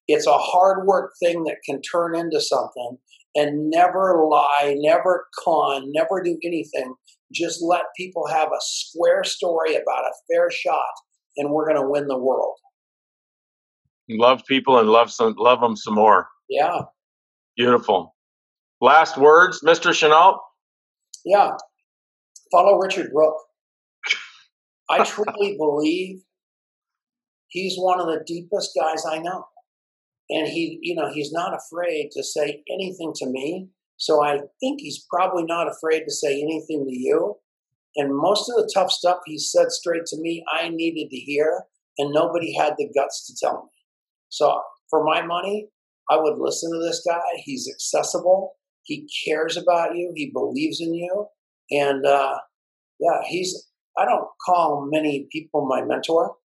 [0.07, 2.97] It's a hard work thing that can turn into something.
[3.35, 6.95] And never lie, never con, never do anything.
[7.33, 10.93] Just let people have a square story about a fair shot,
[11.35, 12.55] and we're going to win the world.
[14.09, 16.29] Love people and love some, love them some more.
[16.49, 16.83] Yeah.
[17.57, 18.15] Beautiful.
[18.79, 19.93] Last words, Mr.
[19.93, 20.39] Chenault?
[21.27, 21.51] Yeah.
[22.51, 23.35] Follow Richard Brooke.
[24.89, 26.21] I truly believe
[27.49, 29.45] he's one of the deepest guys I know.
[30.29, 33.69] And he, you know, he's not afraid to say anything to me.
[33.97, 37.35] So I think he's probably not afraid to say anything to you.
[37.97, 41.63] And most of the tough stuff he said straight to me, I needed to hear,
[41.97, 43.69] and nobody had the guts to tell me.
[44.29, 45.69] So for my money,
[46.09, 47.19] I would listen to this guy.
[47.37, 48.53] He's accessible.
[48.87, 50.13] He cares about you.
[50.15, 51.27] He believes in you.
[51.71, 52.37] And uh,
[52.99, 53.67] yeah, he's,
[53.97, 56.35] I don't call many people my mentor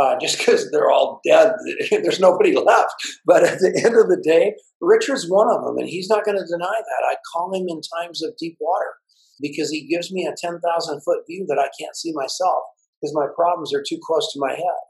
[0.00, 1.52] uh, just because they're all dead.
[1.90, 2.94] There's nobody left.
[3.26, 5.76] But at the end of the day, Richard's one of them.
[5.78, 7.10] And he's not going to deny that.
[7.10, 8.94] I call him in times of deep water
[9.40, 10.62] because he gives me a 10,000
[11.02, 12.62] foot view that I can't see myself
[13.00, 14.82] because my problems are too close to my head.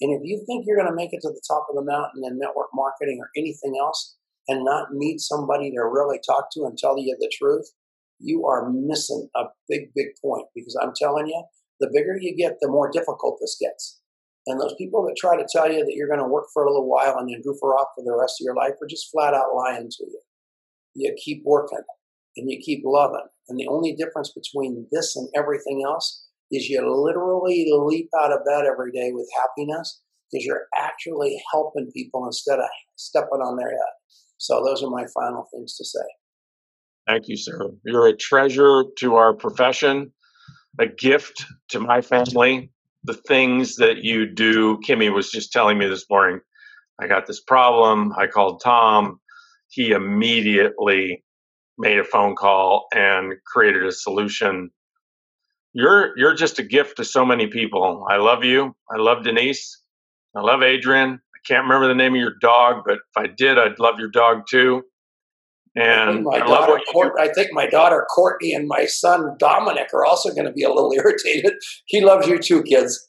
[0.00, 2.24] And if you think you're going to make it to the top of the mountain
[2.24, 4.16] in network marketing or anything else
[4.48, 7.70] and not meet somebody to really talk to and tell you the truth,
[8.18, 11.44] you are missing a big, big point because I'm telling you,
[11.80, 14.00] the bigger you get, the more difficult this gets.
[14.46, 16.70] And those people that try to tell you that you're going to work for a
[16.70, 19.34] little while and then goofer off for the rest of your life are just flat
[19.34, 20.20] out lying to you.
[20.94, 21.82] You keep working
[22.36, 23.26] and you keep loving.
[23.48, 28.44] And the only difference between this and everything else is you literally leap out of
[28.44, 32.66] bed every day with happiness because you're actually helping people instead of
[32.96, 33.93] stepping on their head.
[34.44, 36.04] So those are my final things to say.
[37.06, 37.70] Thank you, sir.
[37.84, 40.12] You're a treasure to our profession,
[40.78, 42.70] a gift to my family.
[43.04, 46.40] The things that you do, Kimmy was just telling me this morning.
[47.00, 48.12] I got this problem.
[48.18, 49.18] I called Tom.
[49.68, 51.24] He immediately
[51.78, 54.70] made a phone call and created a solution
[55.74, 58.06] you're you're just a gift to so many people.
[58.08, 58.76] I love you.
[58.90, 59.82] I love Denice.
[60.36, 61.20] I love Adrian.
[61.46, 64.44] Can't remember the name of your dog, but if I did, I'd love your dog
[64.48, 64.82] too.
[65.76, 69.88] And I, I love what Court, I think my daughter Courtney and my son Dominic
[69.92, 71.54] are also going to be a little irritated.
[71.86, 73.08] He loves you too, kids.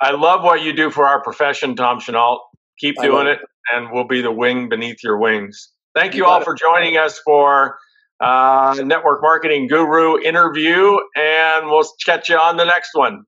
[0.00, 2.40] I love what you do for our profession, Tom Chenault.
[2.78, 3.38] Keep doing it,
[3.72, 5.70] and we'll be the wing beneath your wings.
[5.94, 7.78] Thank you, you all for joining us for
[8.20, 13.24] uh, network marketing guru interview, and we'll catch you on the next one.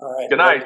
[0.00, 0.28] All right.
[0.28, 0.64] Good night.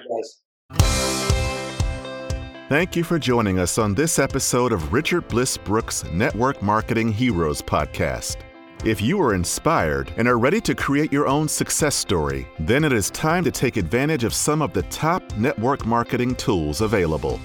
[2.74, 7.62] Thank you for joining us on this episode of Richard Bliss Brooke's Network Marketing Heroes
[7.62, 8.38] podcast.
[8.84, 12.92] If you are inspired and are ready to create your own success story, then it
[12.92, 17.38] is time to take advantage of some of the top network marketing tools available.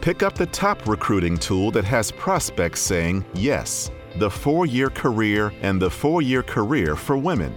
[0.00, 5.52] Pick up the top recruiting tool that has prospects saying yes, the four year career
[5.60, 7.52] and the four year career for women.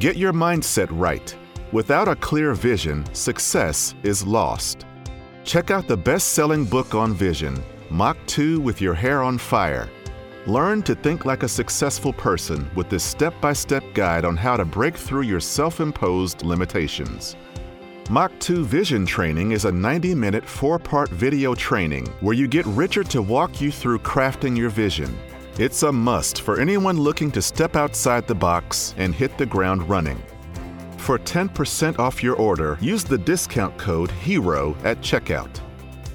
[0.00, 1.32] Get your mindset right.
[1.70, 4.84] Without a clear vision, success is lost.
[5.44, 9.88] Check out the best selling book on vision, Mach 2 with Your Hair on Fire.
[10.46, 14.56] Learn to think like a successful person with this step by step guide on how
[14.56, 17.36] to break through your self imposed limitations.
[18.10, 22.66] Mach 2 Vision Training is a 90 minute, four part video training where you get
[22.66, 25.18] Richard to walk you through crafting your vision.
[25.58, 29.88] It's a must for anyone looking to step outside the box and hit the ground
[29.88, 30.22] running.
[31.00, 35.48] For 10% off your order, use the discount code HERO at checkout.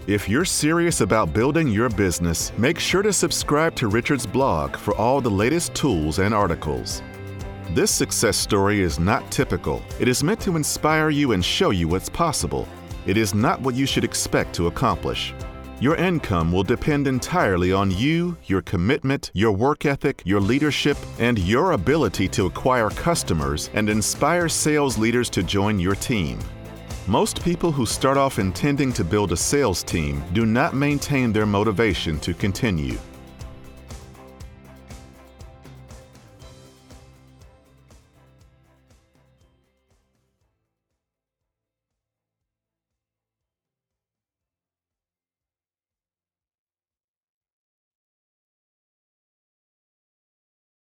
[0.05, 4.95] If you're serious about building your business, make sure to subscribe to Richard's blog for
[4.95, 7.01] all the latest tools and articles.
[7.71, 9.81] This success story is not typical.
[9.99, 12.67] It is meant to inspire you and show you what's possible.
[13.07, 15.33] It is not what you should expect to accomplish.
[15.81, 21.37] Your income will depend entirely on you, your commitment, your work ethic, your leadership, and
[21.37, 26.39] your ability to acquire customers and inspire sales leaders to join your team.
[27.07, 31.45] Most people who start off intending to build a sales team do not maintain their
[31.45, 32.97] motivation to continue.